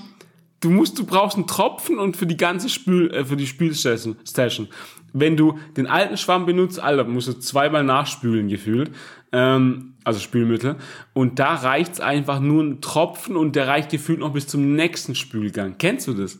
[0.61, 4.17] Du musst, du brauchst einen Tropfen und für die ganze Spül, äh, für die Spülstation.
[4.27, 4.67] Station.
[5.13, 8.91] Wenn du den alten Schwamm benutzt, Alter, musst du zweimal nachspülen gefühlt.
[9.31, 10.75] Ähm, also Spülmittel.
[11.13, 15.15] Und da reicht's einfach nur ein Tropfen und der reicht gefühlt noch bis zum nächsten
[15.15, 15.75] Spülgang.
[15.77, 16.39] Kennst du das?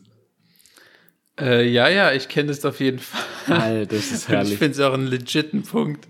[1.40, 3.22] Äh, ja, ja, ich kenne das auf jeden Fall.
[3.48, 4.54] Alter, das ist herrlich.
[4.54, 6.08] ich finde es auch einen legiten Punkt.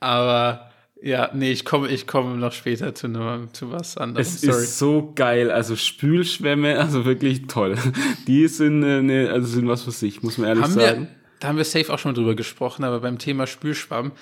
[0.00, 0.70] Aber
[1.00, 4.22] ja, nee, ich komme ich komme noch später zu, ne, zu was anderem.
[4.22, 5.50] Es ist so geil.
[5.50, 7.76] Also Spülschwämme, also wirklich toll.
[8.26, 11.00] Die sind, äh, ne, also sind was für sich, muss man ehrlich haben sagen.
[11.02, 11.08] wir,
[11.40, 14.12] da haben wir safe auch schon drüber gesprochen, aber beim Thema Spülschwamm,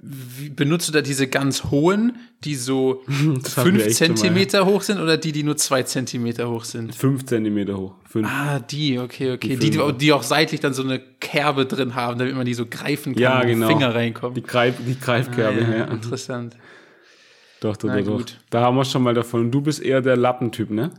[0.00, 3.02] wie, benutzt du da diese ganz hohen, die so
[3.42, 3.90] Das fünf mal.
[3.90, 6.94] Zentimeter hoch sind oder die, die nur zwei Zentimeter hoch sind?
[6.94, 7.94] Fünf Zentimeter hoch.
[8.04, 8.28] Fünf.
[8.30, 9.56] Ah, die, okay, okay.
[9.56, 12.64] Die, die, die auch seitlich dann so eine Kerbe drin haben, damit man die so
[12.66, 13.66] greifen kann, Ja, wo genau.
[13.68, 14.34] Finger reinkommen.
[14.34, 15.84] Die, Greif, die Greifkerbe, Ah, ja.
[15.86, 16.56] Interessant.
[17.60, 18.16] Doch, doch, Na doch, doch.
[18.18, 18.38] gut.
[18.50, 19.40] Da haben wir schon mal davon.
[19.46, 20.92] Und du bist eher der Lappentyp, ne?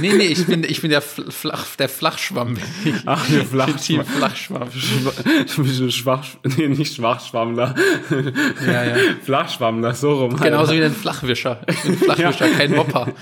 [0.00, 2.56] Nee, nee, ich bin, ich bin der, Flach, der Flachschwamm.
[3.04, 4.68] Ach, der Team Flachschwamm.
[4.68, 6.24] Ein Schwach,
[6.56, 7.74] nee, nicht Schwachschwammler.
[8.66, 8.96] Ja, ja.
[9.22, 10.36] Flachschwammler, so rum.
[10.36, 11.60] Genauso wie ein Flachwischer.
[11.68, 13.12] Ich bin ein Flachwischer, kein Mopper.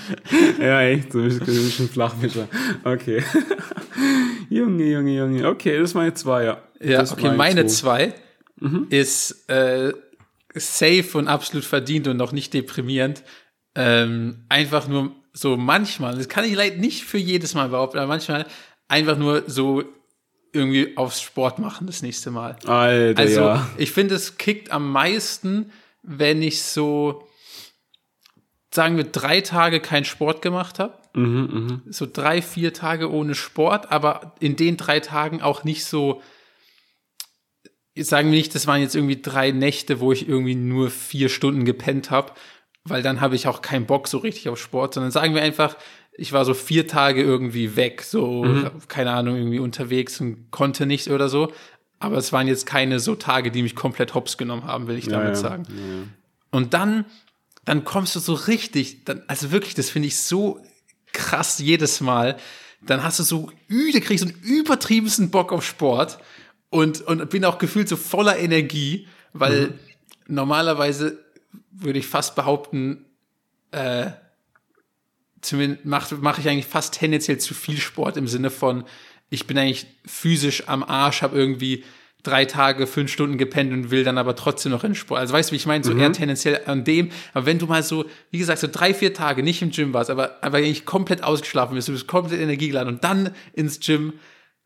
[0.59, 2.47] Ja, echt, du bist, du bist ein Flachwischer.
[2.83, 3.23] Okay.
[4.49, 5.47] Junge, Junge, Junge.
[5.49, 6.61] Okay, das ist meine zwei, ja.
[6.81, 8.13] Ja, Das okay, meine zwei
[8.89, 9.91] ist äh,
[10.55, 13.23] safe und absolut verdient und noch nicht deprimierend.
[13.75, 18.07] Ähm, einfach nur so manchmal, das kann ich leider nicht für jedes Mal behaupten, aber
[18.07, 18.47] manchmal
[18.87, 19.83] einfach nur so
[20.51, 22.57] irgendwie aufs Sport machen das nächste Mal.
[22.65, 23.69] Alter, Also ja.
[23.77, 25.71] ich finde, es kickt am meisten,
[26.01, 27.27] wenn ich so,
[28.73, 30.97] sagen wir, drei Tage keinen Sport gemacht habe.
[31.13, 36.21] Mhm, So drei, vier Tage ohne Sport, aber in den drei Tagen auch nicht so,
[37.95, 41.65] sagen wir nicht, das waren jetzt irgendwie drei Nächte, wo ich irgendwie nur vier Stunden
[41.65, 42.33] gepennt habe,
[42.89, 45.75] weil dann habe ich auch keinen Bock so richtig auf Sport, sondern sagen wir einfach,
[46.13, 48.45] ich war so vier Tage irgendwie weg, so,
[48.87, 51.51] keine Ahnung, irgendwie unterwegs und konnte nicht oder so.
[51.99, 55.07] Aber es waren jetzt keine so Tage, die mich komplett hops genommen haben, will ich
[55.07, 55.35] damit ja.
[55.35, 56.13] sagen.
[56.51, 57.05] Und dann,
[57.65, 60.59] dann kommst du so richtig, dann, also wirklich, das finde ich so
[61.13, 62.37] krass jedes Mal.
[62.85, 66.19] Dann hast du so üde, kriegst so einen übertriebensten Bock auf Sport
[66.69, 69.73] und, und bin auch gefühlt so voller Energie, weil
[70.27, 71.23] normalerweise
[71.79, 73.05] würde ich fast behaupten,
[73.71, 74.11] äh,
[75.41, 78.83] zumindest mache mach ich eigentlich fast tendenziell zu viel Sport im Sinne von,
[79.29, 81.83] ich bin eigentlich physisch am Arsch, habe irgendwie
[82.23, 85.19] drei Tage, fünf Stunden gepennt und will dann aber trotzdem noch in Sport.
[85.19, 85.83] Also weißt du, wie ich meine?
[85.83, 87.09] So eher tendenziell an dem.
[87.33, 90.09] Aber wenn du mal so, wie gesagt, so drei, vier Tage nicht im Gym warst,
[90.09, 94.13] aber, aber eigentlich komplett ausgeschlafen bist, du bist komplett energiegeladen und dann ins Gym,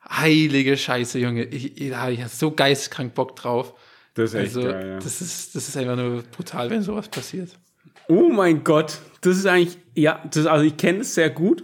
[0.09, 1.43] heilige Scheiße, Junge.
[1.45, 3.73] Ich, ich, hab ich so geisteskrank Bock drauf.
[4.13, 4.95] Das ist echt Also, geil, ja.
[4.99, 7.49] das ist, das ist einfach nur brutal, wenn sowas passiert.
[8.07, 11.63] Oh mein Gott, das ist eigentlich, ja, das, also ich kenne es sehr gut.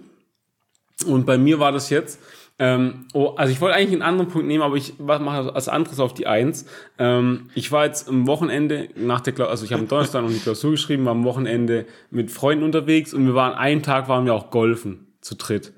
[1.05, 2.19] Und bei mir war das jetzt,
[2.59, 5.99] ähm, oh, also ich wollte eigentlich einen anderen Punkt nehmen, aber ich mache als anderes
[5.99, 6.65] auf die Eins.
[6.97, 10.31] Ähm, ich war jetzt am Wochenende nach der Klausur, also ich habe am Donnerstag noch
[10.31, 14.25] die Klausur geschrieben, war am Wochenende mit Freunden unterwegs und wir waren, einen Tag waren
[14.25, 15.73] wir auch golfen zu dritt.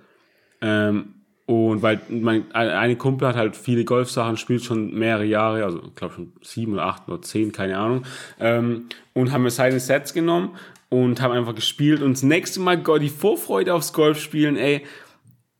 [0.62, 1.16] Ähm,
[1.50, 5.96] und weil mein eine Kumpel hat halt viele Golfsachen, spielt schon mehrere Jahre, also ich
[5.96, 8.04] glaube schon sieben oder acht oder zehn, keine Ahnung.
[8.40, 8.84] Ähm,
[9.14, 10.52] und haben wir seine Sets genommen
[10.90, 12.04] und haben einfach gespielt.
[12.04, 14.86] Und das nächste Mal Gott, die Vorfreude aufs Golfspielen, ey.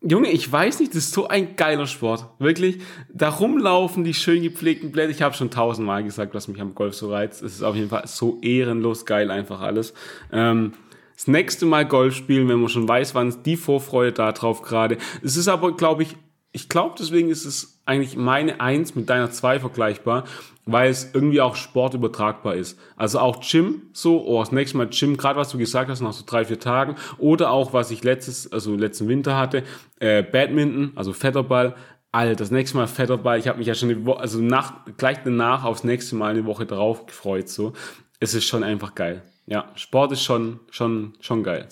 [0.02, 2.28] Junge, ich weiß nicht, das ist so ein geiler Sport.
[2.38, 2.82] Wirklich,
[3.12, 5.10] da rumlaufen, die schön gepflegten Blätter.
[5.10, 7.42] Ich habe schon tausendmal gesagt, was mich am Golf so reizt.
[7.42, 9.96] Es ist auf jeden Fall so ehrenlos geil einfach alles.
[10.32, 10.74] Ähm,
[11.20, 14.62] das nächste Mal Golf spielen, wenn man schon weiß, wann es die Vorfreude da drauf
[14.62, 14.98] gerade.
[15.22, 16.16] Es ist aber, glaube ich,
[16.54, 20.24] ich glaube, deswegen ist es eigentlich meine Eins mit deiner Zwei vergleichbar,
[20.66, 22.80] weil es irgendwie auch sportübertragbar ist.
[22.96, 26.14] Also auch Gym, so, oh, das nächste Mal Gym, gerade was du gesagt hast, nach
[26.14, 26.96] so drei, vier Tagen.
[27.18, 29.64] Oder auch, was ich letztes, also letzten Winter hatte,
[30.00, 31.76] äh, Badminton, also Fetterball.
[32.14, 35.66] Alter, das nächste Mal Fetterball, ich habe mich ja schon eine also nach, gleich danach
[35.66, 37.74] aufs nächste Mal eine Woche drauf gefreut, so.
[38.22, 39.22] Es ist schon einfach geil.
[39.50, 41.68] Ja, Sport ist schon, schon, schon geil.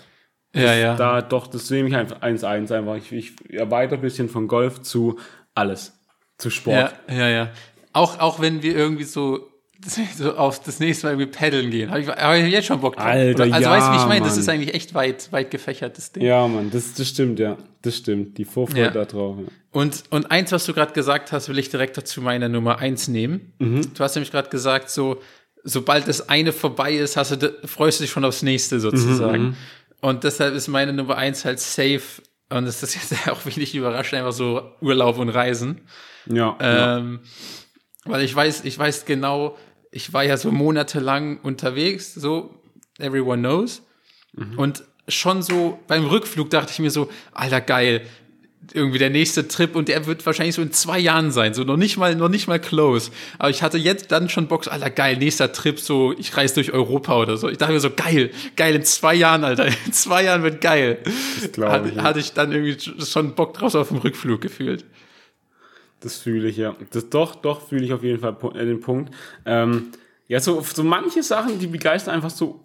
[0.56, 0.96] Ja, ja.
[0.96, 2.96] Da doch, das nehme ich einfach 1-1 einfach.
[2.96, 5.20] Ich, ich erweitere ein bisschen von Golf zu
[5.54, 5.94] alles.
[6.38, 6.94] Zu Sport.
[7.08, 7.50] Ja, ja, ja.
[7.94, 9.48] Auch, auch wenn wir irgendwie so,
[10.16, 12.96] so auf das nächste Mal irgendwie paddeln gehen, habe ich, hab ich jetzt schon Bock
[12.96, 13.06] drauf.
[13.06, 14.26] Alter, Oder- also ja, weißt du, wie ich meine?
[14.26, 16.24] Das ist eigentlich echt weit, weit gefächertes Ding.
[16.24, 17.58] Ja, Mann, das, das stimmt, ja.
[17.84, 18.38] Das stimmt.
[18.40, 18.90] Die Vorfreude Ja.
[18.90, 19.38] da drauf.
[19.40, 19.46] Ja.
[19.72, 23.08] Und, und eins, was du gerade gesagt hast, will ich direkt dazu meine Nummer eins
[23.08, 23.54] nehmen.
[23.60, 23.94] Mhm.
[23.94, 25.22] Du hast nämlich gerade gesagt, so,
[25.64, 29.58] sobald das eine vorbei ist, hast du, freust du dich schon aufs nächste Mhm, sozusagen.
[30.02, 32.22] Und deshalb ist meine Nummer eins halt safe.
[32.50, 35.82] Und das ist jetzt auch wenig überraschend, einfach so Urlaub und Reisen.
[36.26, 36.98] Ja, ja.
[36.98, 37.22] Ähm,
[38.06, 39.58] weil ich weiß, ich weiß genau,
[39.92, 42.62] ich war ja so monatelang unterwegs, so,
[43.00, 43.82] everyone knows.
[44.56, 48.06] Und schon so beim Rückflug dachte ich mir so, alter geil,
[48.74, 51.78] irgendwie der nächste Trip und der wird wahrscheinlich so in zwei Jahren sein, so noch
[51.78, 53.12] nicht mal, noch nicht mal close.
[53.38, 56.74] Aber ich hatte jetzt dann schon Bock, alter geil, nächster Trip, so ich reise durch
[56.74, 57.50] Europa oder so.
[57.50, 61.00] Ich dachte mir so, geil, geil, in zwei Jahren, Alter, in zwei Jahren wird geil.
[61.54, 64.86] glaub Hatte, ich, hatte ich dann irgendwie schon Bock drauf auf dem Rückflug gefühlt.
[66.00, 66.76] Das fühle ich, ja.
[66.92, 69.14] Das doch, doch fühle ich auf jeden Fall den Punkt.
[69.46, 69.88] Ähm,
[70.28, 72.64] ja, so, so manche Sachen, die begeistern einfach so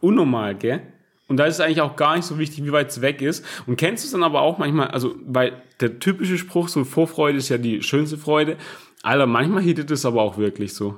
[0.00, 0.82] unnormal, gell?
[1.28, 3.44] Und da ist es eigentlich auch gar nicht so wichtig, wie weit es weg ist.
[3.66, 7.38] Und kennst du es dann aber auch manchmal, also, weil der typische Spruch, so Vorfreude
[7.38, 8.56] ist ja die schönste Freude.
[9.02, 10.96] Alter, manchmal hittet es aber auch wirklich so.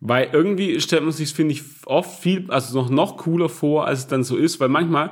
[0.00, 4.00] Weil irgendwie stellt man sich, finde ich, oft viel, also noch, noch cooler vor, als
[4.00, 5.10] es dann so ist, weil manchmal,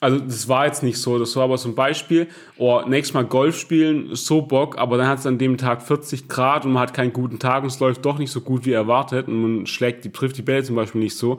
[0.00, 3.58] also das war jetzt nicht so, das war aber ein Beispiel, oh, nächstes Mal Golf
[3.58, 6.94] spielen, so Bock, aber dann hat es an dem Tag 40 Grad und man hat
[6.94, 10.04] keinen guten Tag und es läuft doch nicht so gut wie erwartet und man schlägt
[10.04, 11.38] die, trifft die Bälle zum Beispiel nicht so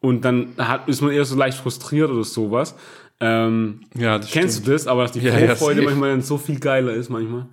[0.00, 2.74] und dann hat, ist man eher so leicht frustriert oder sowas.
[3.20, 4.86] Ähm, Ja, das kennst du das?
[4.86, 7.46] Aber dass die Ja, Vorfreude manchmal dann so viel geiler ist manchmal.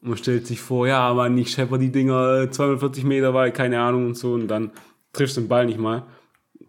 [0.00, 4.06] Man stellt sich vor, ja, aber ich schepper die Dinger 240 Meter weit, keine Ahnung
[4.06, 4.72] und so, und dann
[5.12, 6.04] triffst du den Ball nicht mal.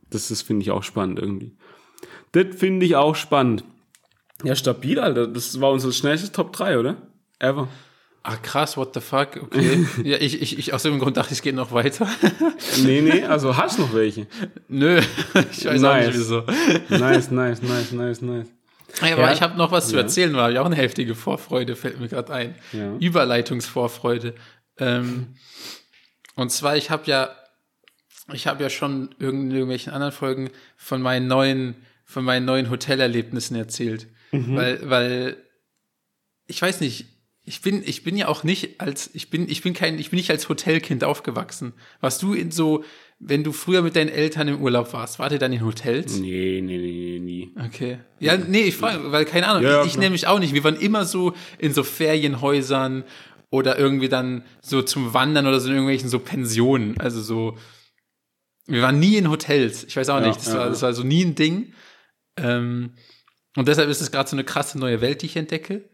[0.09, 1.57] Das, das finde ich auch spannend irgendwie.
[2.31, 3.63] Das finde ich auch spannend.
[4.43, 5.27] Ja, stabil, Alter.
[5.27, 6.97] Das war unser schnellstes Top 3, oder?
[7.39, 7.67] Ever.
[8.25, 9.85] Ah, krass, what the fuck, okay.
[10.03, 12.07] ja, ich, ich, ich aus dem Grund dachte, ich, es geht noch weiter.
[12.83, 14.27] Nee, nee, also hast noch welche.
[14.69, 14.99] Nö,
[15.51, 16.07] ich weiß auch Nice.
[16.07, 16.43] nicht wieso.
[16.89, 18.47] Nice, nice, nice, nice, nice.
[19.01, 19.33] Ja, aber Ja.
[19.33, 22.31] ich habe noch was zu erzählen, war ja auch eine heftige Vorfreude, fällt mir gerade
[22.33, 22.55] ein.
[22.71, 22.95] Ja.
[22.97, 24.35] Überleitungsvorfreude.
[24.77, 25.35] Ähm,
[26.35, 27.29] und zwar, ich habe ja,
[28.31, 33.55] ich habe ja schon in irgendwelchen anderen Folgen von meinen neuen, von meinen neuen Hotelerlebnissen
[33.57, 34.07] erzählt.
[34.31, 35.37] Weil, weil,
[36.47, 37.05] ich weiß nicht,
[37.45, 40.17] ich bin, ich bin ja auch nicht als, ich bin, ich bin kein, ich bin
[40.17, 41.73] nicht als Hotelkind aufgewachsen.
[41.99, 42.85] Warst du in so,
[43.19, 46.19] wenn du früher mit deinen Eltern im Urlaub warst, wart ihr dann in Hotels?
[46.19, 47.53] Nee, nee, nee, nie.
[47.65, 47.99] Okay.
[48.19, 50.53] Ja, nee, ich frage, weil keine Ahnung, Ja, ich, ich nämlich auch nicht.
[50.53, 53.03] Wir waren immer so in so Ferienhäusern
[53.49, 56.97] oder irgendwie dann so zum Wandern oder so in irgendwelchen so Pensionen.
[56.99, 57.57] Also so,
[58.67, 59.83] wir waren nie in Hotels.
[59.83, 61.73] Ich weiß auch Ja, nicht, das, ja, war, das war so nie ein Ding.
[62.37, 62.93] Ähm,
[63.57, 65.89] und deshalb ist es gerade so eine krasse neue Welt, die ich entdecke.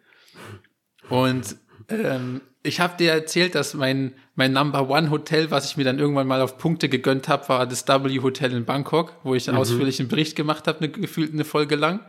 [1.09, 1.55] Und
[1.89, 5.99] ähm, ich habe dir erzählt, dass mein, mein Number One Hotel, was ich mir dann
[5.99, 9.57] irgendwann mal auf Punkte gegönnt habe, war das W Hotel in Bangkok, wo ich einen
[9.57, 12.01] ausführlichen Bericht gemacht habe, eine, gefühlt eine Folge lang.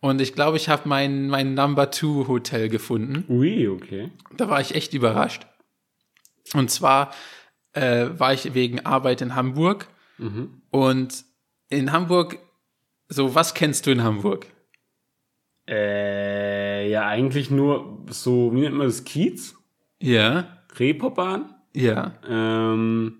[0.00, 3.24] Und ich glaube, ich habe mein, mein Number Two Hotel gefunden.
[3.28, 4.10] Ui, okay.
[4.36, 5.46] Da war ich echt überrascht.
[6.54, 7.12] Und zwar
[7.72, 9.88] äh, war ich wegen Arbeit in Hamburg.
[10.70, 11.24] Und
[11.68, 12.38] in Hamburg,
[13.08, 14.46] so was kennst du in Hamburg?
[15.66, 16.41] Äh,
[16.88, 19.54] ja, eigentlich nur so, wie nennt man das, Kiez?
[20.00, 21.54] Ja, Reeperbahn?
[21.74, 22.12] ja.
[22.28, 23.18] Ähm,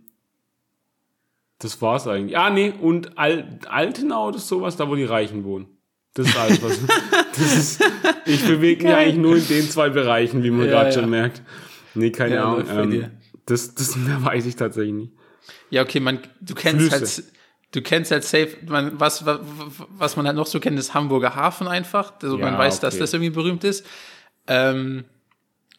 [1.58, 2.36] das war's eigentlich.
[2.36, 5.66] Ah, nee, und Al Altenau oder sowas, da wo die Reichen wohnen.
[6.14, 6.80] Das ist alles, was.
[7.36, 7.84] das ist,
[8.26, 10.92] ich bewege mich eigentlich nur in den zwei Bereichen, wie man Ja, gerade ja.
[11.00, 11.40] schon merkt.
[11.94, 12.64] Nee, keine Ja, Ahnung.
[12.68, 13.10] Ähm,
[13.46, 15.12] das, das mehr weiß ich tatsächlich nicht.
[15.70, 17.22] Ja, okay, man, du kennst Flüsse.
[17.22, 17.32] halt,
[17.72, 19.40] du kennst halt safe, man, was, was,
[19.98, 22.12] was man halt noch so kennt, ist Hamburger Hafen einfach.
[22.22, 23.00] Also man Ja, weiß, dass okay.
[23.00, 23.84] das irgendwie berühmt ist.
[24.46, 25.04] Ähm,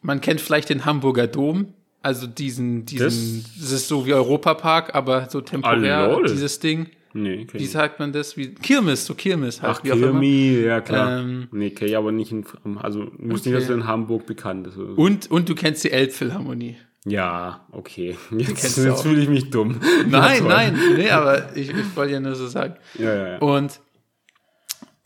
[0.02, 1.72] man kennt vielleicht den Hamburger Dom.
[2.02, 6.26] Also diesen, diesen, das, ist so wie Europapark, aber so temporär, Ah, lol.
[6.26, 6.90] dieses Ding.
[7.14, 7.60] Nee, okay.
[7.60, 8.36] Wie sagt man das?
[8.36, 9.82] Wie, Kirmes, so Kirmes halt, Ach.
[9.82, 11.20] Kirmi, ja klar.
[11.20, 12.44] Ähm, nee, okay, aber nicht in,
[12.82, 13.52] also, ich wusste nicht, Okay.
[13.52, 14.76] dass er in Hamburg bekannt ist.
[14.76, 16.76] Und, und du kennst die Elbphilharmonie.
[17.04, 18.16] Ja, okay.
[18.30, 19.78] Jetzt, jetzt fühle ich mich dumm.
[20.08, 20.48] Nein, toll.
[20.48, 22.76] nein, nee, aber ich, ich wollte ja nur so sagen.
[22.98, 23.38] Ja, ja, ja.
[23.38, 23.78] Und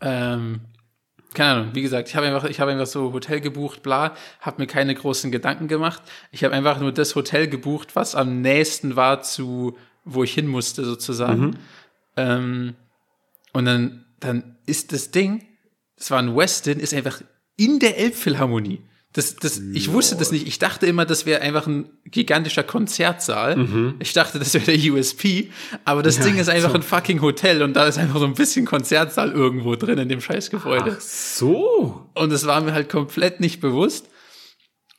[0.01, 0.61] ähm,
[1.35, 4.63] keine Ahnung, wie gesagt, ich habe einfach, ich habe einfach so Hotel gebucht, bla, habe
[4.63, 6.03] mir keine großen Gedanken gemacht.
[6.31, 10.47] Ich habe einfach nur das Hotel gebucht, was am nächsten war zu, wo ich hin
[10.47, 11.59] musste, sozusagen.
[12.17, 12.75] Ähm,
[13.53, 15.45] und dann, dann ist das Ding,
[15.97, 17.23] das war ein Westin, ist einfach
[17.57, 18.83] in der Elbphilharmonie.
[19.15, 20.47] Das, das, ich wusste das nicht.
[20.47, 23.95] Ich dachte immer, das wäre einfach ein gigantischer Konzertsaal.
[24.01, 25.51] Ich dachte, das wäre der USP.
[25.85, 28.67] Aber das Ding ist einfach ein fucking Hotel und da ist einfach so ein bisschen
[28.67, 30.97] Konzertsaal irgendwo drin in dem Scheißgebäude.
[30.99, 32.11] Ach so.
[32.15, 34.09] Und es war mir halt komplett nicht bewusst.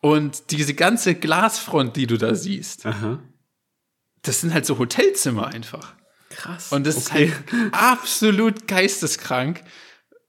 [0.01, 3.19] Und diese ganze Glasfront, die du da siehst, Aha.
[4.23, 5.93] das sind halt so Hotelzimmer einfach.
[6.29, 6.71] Krass.
[6.71, 7.25] Und das okay.
[7.25, 9.63] ist halt absolut geisteskrank,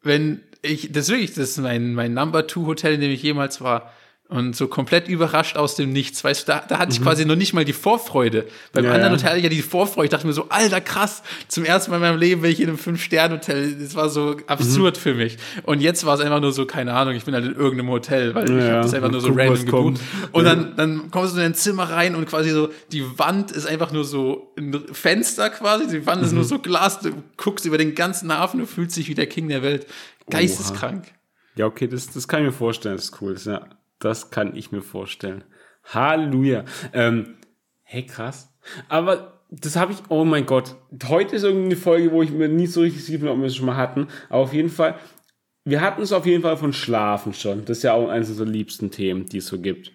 [0.03, 3.23] wenn ich, das ist wirklich, das ist mein, mein Number Two Hotel, in dem ich
[3.23, 3.93] jemals war.
[4.29, 6.23] Und so komplett überrascht aus dem Nichts.
[6.23, 8.47] Weißt du, da, da hatte ich quasi noch nicht mal die Vorfreude.
[8.73, 8.89] Beim Mhm.
[8.89, 9.19] Ja, anderen ja.
[9.19, 10.05] Hotel hatte ich ja die Vorfreude.
[10.05, 12.69] Ich dachte mir so, alter krass, zum ersten Mal in meinem Leben bin ich in
[12.69, 13.75] einem Fünf-Sterne-Hotel.
[13.81, 15.01] Das war so absurd Mhm.
[15.01, 15.37] für mich.
[15.65, 18.33] Und jetzt war es einfach nur so, keine Ahnung, ich bin halt in irgendeinem Hotel,
[18.37, 20.01] weil ich Ja, habe das einfach nur so gucken, random gebucht.
[20.31, 23.67] Und dann, dann kommst du in ein Zimmer rein und quasi so, die Wand ist
[23.67, 27.79] einfach nur so ein Fenster quasi, die Wand ist nur so Glas, du guckst über
[27.79, 29.89] den ganzen Hafen, du fühlst dich wie der King der Welt.
[30.31, 31.13] Geisteskrank.
[31.57, 33.35] Ja, okay, das, das kann ich mir vorstellen, das ist cool.
[33.35, 33.69] Das, ja,
[33.99, 35.45] das kann ich mir vorstellen.
[35.85, 36.65] Halleluja.
[36.93, 37.37] Ähm,
[37.83, 38.53] hey, krass.
[38.89, 40.77] Aber das habe ich, oh mein Gott.
[41.09, 43.47] Heute ist irgendwie eine Folge, wo ich mir nicht so richtig sicher bin, ob wir
[43.47, 44.09] es schon mal hatten.
[44.29, 44.99] Aber auf jeden Fall,
[45.65, 47.65] wir hatten es auf jeden Fall von Schlafen schon.
[47.65, 49.93] Das ist ja auch eines unserer liebsten Themen, die es so gibt.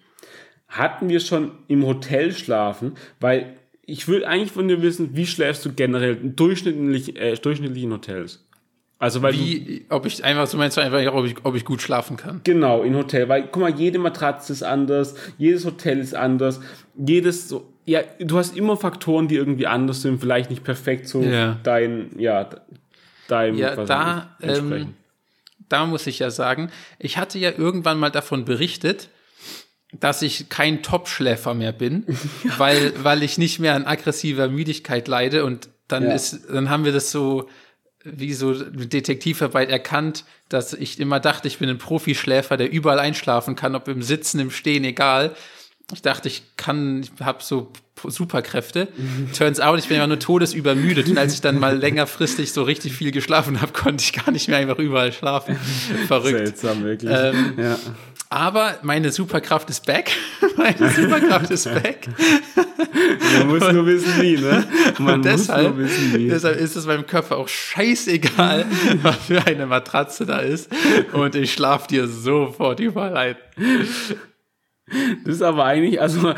[0.68, 5.64] Hatten wir schon im Hotel schlafen, weil ich will eigentlich von dir wissen, wie schläfst
[5.64, 8.45] du generell in durchschnittlich, äh, durchschnittlichen Hotels?
[8.98, 11.64] Also, weil du Wie, ob ich einfach, so meinst du einfach, ob ich, ob ich
[11.66, 12.40] gut schlafen kann.
[12.44, 16.60] Genau, in Hotel, weil guck mal, jede Matratze ist anders, jedes Hotel ist anders,
[16.96, 21.22] jedes so, ja, du hast immer Faktoren, die irgendwie anders sind, vielleicht nicht perfekt so
[21.22, 21.58] Ja.
[21.62, 22.48] dein, ja,
[23.28, 24.94] deinem Ja, da, ähm,
[25.68, 29.10] da muss ich ja sagen, ich hatte ja irgendwann mal davon berichtet,
[29.92, 32.06] dass ich kein Top-Schläfer mehr bin,
[32.56, 36.14] weil, weil ich nicht mehr an aggressiver Müdigkeit leide und dann Ja.
[36.14, 37.48] ist, dann haben wir das so,
[38.12, 43.56] wie so Detektivarbeit erkannt, dass ich immer dachte, ich bin ein Profischläfer, der überall einschlafen
[43.56, 45.34] kann, ob im Sitzen, im Stehen, egal.
[45.92, 47.72] Ich dachte, ich kann, ich habe so
[48.04, 48.88] Superkräfte.
[49.36, 51.08] Turns out, ich bin ja nur todesübermüdet.
[51.08, 54.48] Und als ich dann mal längerfristig so richtig viel geschlafen habe, konnte ich gar nicht
[54.48, 55.56] mehr einfach überall schlafen.
[56.06, 56.38] Verrückt.
[56.38, 57.10] Seltsam, wirklich.
[57.12, 57.78] Ähm, ja.
[58.28, 60.10] Aber meine Superkraft ist back.
[60.56, 62.08] meine Superkraft ist back.
[63.38, 64.66] Man muss nur wissen, wie, ne?
[64.98, 66.28] Man deshalb, muss nur wissen, wie.
[66.28, 68.66] deshalb ist es meinem Körper auch scheißegal,
[69.02, 70.70] was für eine Matratze da ist.
[71.12, 73.36] Und ich schlaf dir sofort überall ein.
[75.24, 76.28] Das ist aber eigentlich, also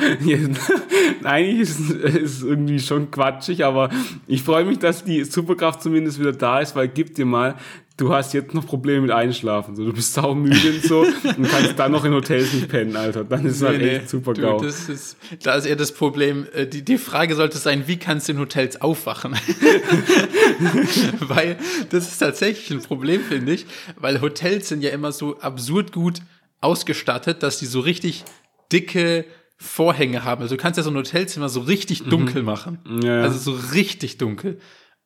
[1.22, 3.90] eigentlich ist es irgendwie schon quatschig, aber
[4.26, 7.56] ich freue mich, dass die Superkraft zumindest wieder da ist, weil gib dir mal,
[7.98, 9.76] du hast jetzt noch Probleme mit Einschlafen.
[9.76, 11.00] So, du bist saumüde und so
[11.36, 13.24] und kannst dann noch in Hotels nicht pennen, Alter.
[13.24, 14.60] Dann ist es halt Nee, echt super du, GAU.
[14.62, 16.46] Das ist, da ist eher das Problem.
[16.54, 19.34] äh, Die, die Frage sollte sein, wie kannst du in Hotels aufwachen?
[21.20, 21.56] weil
[21.90, 23.66] das ist tatsächlich ein Problem, finde ich.
[23.96, 26.20] Weil Hotels sind ja immer so absurd gut
[26.60, 28.24] ausgestattet, dass die so richtig
[28.72, 29.24] dicke
[29.56, 30.42] Vorhänge haben.
[30.42, 32.78] Also du kannst ja so ein Hotelzimmer so richtig dunkel machen.
[32.86, 33.02] Mhm.
[33.02, 33.22] Ja, ja.
[33.22, 34.58] Also so richtig dunkel.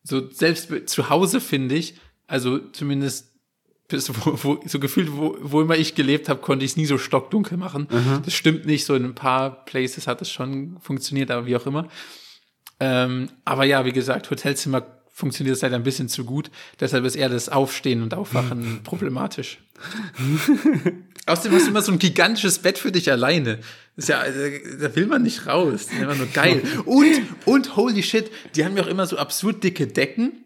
[0.03, 1.95] So selbst zu Hause finde ich,
[2.27, 3.31] also zumindest
[3.87, 6.85] bis wo, wo, so gefühlt, wo, wo immer ich gelebt habe, konnte ich es nie
[6.85, 7.87] so stockdunkel machen.
[8.23, 8.85] Das stimmt nicht.
[8.85, 11.87] So in ein paar Places hat es schon funktioniert, aber wie auch immer.
[12.79, 16.49] Ähm, aber ja, wie gesagt, Hotelzimmer funktioniert leider ein bisschen zu gut.
[16.79, 19.59] Deshalb ist eher das Aufstehen und Aufwachen problematisch.
[21.25, 23.59] Außerdem hast du immer so ein gigantisches Bett für dich alleine.
[23.95, 25.85] Das ist ja, äh, da will man nicht raus.
[25.85, 26.63] Das ist einfach nur geil.
[26.85, 30.42] Und, und holy shit, die haben ja auch immer so absurd dicke Decken.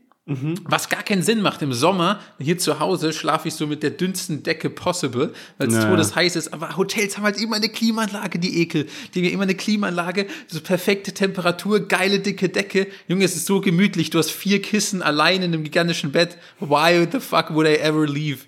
[0.66, 1.62] Was gar keinen Sinn macht.
[1.62, 5.76] Im Sommer, hier zu Hause, schlafe ich so mit der dünnsten Decke possible, weil es
[5.76, 5.90] Ja.
[5.90, 6.54] todesheiß ist.
[6.54, 8.88] Aber Hotels haben halt immer eine Klimaanlage, die Ekel.
[9.14, 12.88] Die haben ja immer eine Klimaanlage, so perfekte Temperatur, geile dicke Decke.
[13.08, 14.10] Junge, es ist so gemütlich.
[14.10, 16.38] Du hast vier Kissen allein in einem gigantischen Bett.
[16.60, 18.40] Why the fuck would I ever leave?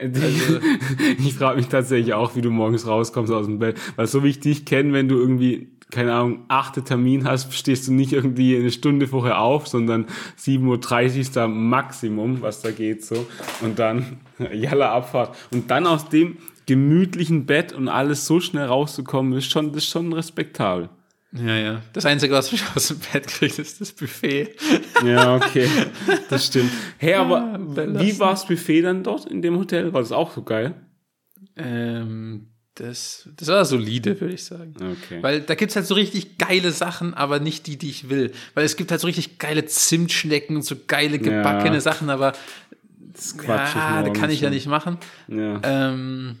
[0.00, 0.20] Also-
[1.24, 3.76] ich frage mich tatsächlich auch, wie du morgens rauskommst aus dem Bett.
[3.96, 7.88] Weil so wie ich dich kenne, wenn du irgendwie, keine Ahnung, achte Termin hast, stehst
[7.88, 10.06] du nicht irgendwie eine Stunde vorher auf, sondern
[10.38, 13.26] 7.30 Uhr ist da Maximum, was da geht so.
[13.62, 14.20] Und dann
[14.52, 15.36] jalla Abfahrt.
[15.50, 16.36] Und dann aus dem
[16.66, 20.90] gemütlichen Bett und alles so schnell rauszukommen, ist schon, ist schon respektabel.
[21.32, 21.82] Ja, ja.
[21.92, 24.54] Das Einzige, was mich aus dem Bett kriegt, ist das Buffet.
[25.04, 25.68] Ja, okay.
[26.28, 26.70] Das stimmt.
[26.98, 27.58] Hey, aber Ah,
[28.00, 29.92] wie war das Buffet dann dort in dem Hotel?
[29.92, 30.74] War das auch so geil?
[31.56, 32.48] Ähm,
[32.80, 34.74] das, das war solide, würde ich sagen.
[34.76, 35.22] Okay.
[35.22, 38.32] Weil da gibt's halt so richtig geile Sachen, aber nicht die, die ich will.
[38.54, 41.80] Weil es gibt halt so richtig geile Zimtschnecken und so geile gebackene Ja.
[41.80, 42.32] Sachen, aber
[42.98, 44.98] das ist quatschig ja, da morgens kann ich ja nicht machen.
[45.26, 45.60] Ja.
[45.64, 46.36] Ähm,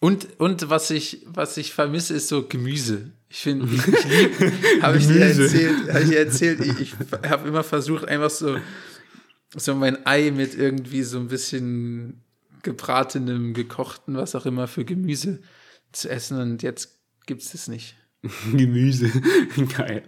[0.00, 3.12] und, und was ich, was ich vermisse, ist so Gemüse.
[3.28, 3.66] Ich finde,
[4.82, 6.94] habe ich dir erzählt, habe ich dir erzählt, ich, ich
[7.28, 8.58] habe immer versucht, einfach so,
[9.56, 12.24] so mein Ei mit irgendwie so ein bisschen
[12.64, 15.40] gebratenem, gekochten, was auch immer für Gemüse
[15.92, 17.94] zu essen und jetzt gibt's das nicht.
[18.52, 19.10] Gemüse.
[19.76, 20.02] Geil.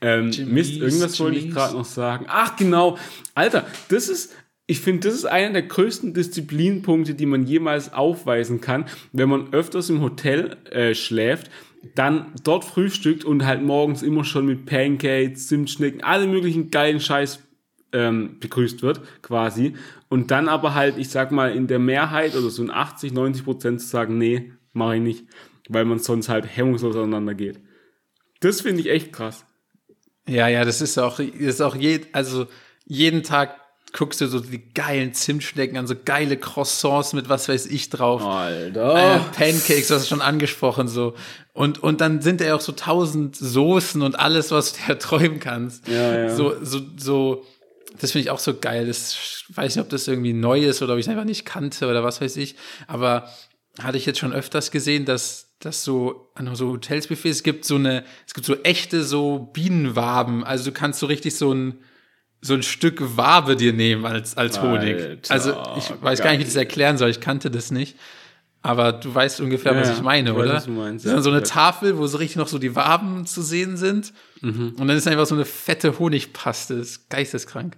[0.00, 1.56] Ähm, Jimmy's, Mist, irgendwas wollte ich Jimmy's.
[1.56, 2.26] gerade noch sagen.
[2.28, 2.98] Ach, genau.
[3.34, 4.34] Alter, das ist,
[4.66, 9.52] ich finde, das ist einer der größten Disziplinpunkte, die man jemals aufweisen kann, wenn man
[9.52, 11.50] öfters im Hotel äh, schläft,
[11.94, 17.40] dann dort frühstückt und halt morgens immer schon mit Pancakes, Zimtschnecken, alle möglichen geilen Scheiß
[17.92, 19.74] ähm, begrüßt wird, quasi.
[20.08, 23.44] Und dann aber halt, ich sag mal, in der Mehrheit oder so in 80, 90
[23.44, 25.24] Prozent zu sagen, nee, mache ich nicht,
[25.68, 27.60] weil man sonst halt hemmungslos auseinander geht.
[28.40, 29.44] Das finde ich echt krass.
[30.28, 32.46] Ja, ja, das ist auch, das ist auch je, also
[32.84, 33.56] jeden Tag
[33.92, 38.22] guckst du so die geilen Zimtschnecken an, so geile Croissants mit was weiß ich drauf.
[38.22, 39.16] Alter.
[39.16, 41.14] Äh, Pancakes, das ist schon angesprochen so.
[41.52, 45.40] Und, und dann sind ja auch so tausend Soßen und alles, was du dir träumen
[45.40, 45.88] kannst.
[45.88, 46.34] Ja, ja.
[46.34, 47.44] So, so, so,
[48.00, 48.86] das finde ich auch so geil.
[48.86, 49.16] Das
[49.48, 51.88] ich weiß nicht, ob das irgendwie neu ist oder ob ich es einfach nicht kannte
[51.88, 52.56] oder was weiß ich.
[52.86, 53.28] Aber
[53.78, 57.76] hatte ich jetzt schon öfters gesehen, dass dass so an so Hotelsbuffets es gibt so
[57.76, 60.44] eine, es gibt so echte so Bienenwaben.
[60.44, 61.78] Also du kannst so richtig so ein
[62.42, 64.96] so ein Stück Wabe dir nehmen als, als Honig.
[64.96, 67.08] Alter, also ich weiß gar nicht, wie ich das erklären soll.
[67.08, 67.96] Ich kannte das nicht.
[68.66, 70.54] Aber du weißt ungefähr, Ja, was ich meine, Ich weiß, oder?
[70.54, 71.44] was du meinst, Das ist dann so eine.
[71.44, 74.12] Tafel, wo so richtig noch so die Waben zu sehen sind.
[74.40, 74.74] Mhm.
[74.76, 76.76] Und dann ist einfach so eine fette Honigpaste.
[76.76, 77.76] Das ist geisteskrank.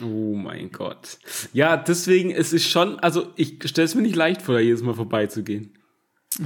[0.00, 1.18] Oh mein Gott.
[1.52, 4.80] Ja, deswegen, es ist schon, also ich stelle es mir nicht leicht vor, da jedes
[4.80, 5.76] Mal vorbeizugehen.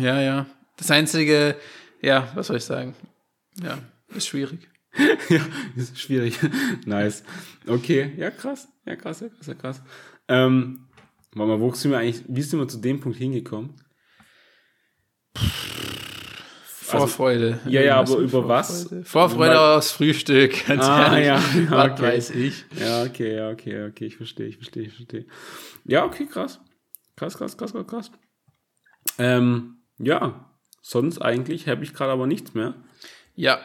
[0.01, 0.47] Ja, ja.
[0.79, 1.57] Das einzige,
[2.01, 2.95] ja, was soll ich sagen?
[3.63, 3.77] Ja,
[4.15, 4.71] ist schwierig.
[5.29, 5.41] ja,
[5.77, 6.39] ist schwierig.
[6.87, 7.25] nice.
[7.67, 8.69] Okay, ja, krass.
[8.87, 9.83] Ja, krass, ja, krass, ja, krass.
[10.29, 10.87] Ähm,
[11.35, 13.75] mal, wo sind wir eigentlich, wie sind wir zu dem Punkt hingekommen?
[16.65, 17.61] Vorfreude.
[17.67, 18.83] ja, ja, Irgendwas aber über was?
[18.83, 19.05] Vorfreude.
[19.05, 21.27] Vorfreude Weil- aufs Frühstück, ganz Ah, ehrlich.
[21.27, 22.03] ja, ja, Was okay.
[22.03, 22.65] weiß ich.
[22.79, 25.27] Ja, okay, ja, okay, okay, ich verstehe, ich verstehe, ich verstehe.
[25.85, 26.61] Ja, okay, krass.
[27.17, 28.11] Krass, krass, krass, krass, krass.
[29.19, 30.51] Ähm, ja,
[30.83, 32.75] sonst eigentlich habe ich gerade aber nichts mehr.
[33.35, 33.59] Ja,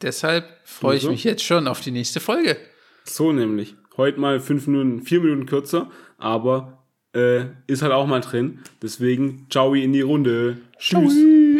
[0.00, 1.10] deshalb freue ich Also?
[1.10, 2.56] mich jetzt schon auf die nächste Folge.
[3.04, 3.74] So nämlich.
[3.96, 6.83] Heute mal fünf Minuten, vier Minuten kürzer, aber
[7.14, 8.60] äh, ist halt auch mal drin.
[8.82, 10.58] Deswegen, ciao in die Runde.
[10.78, 11.14] Tschüss.
[11.14, 11.53] Ciao.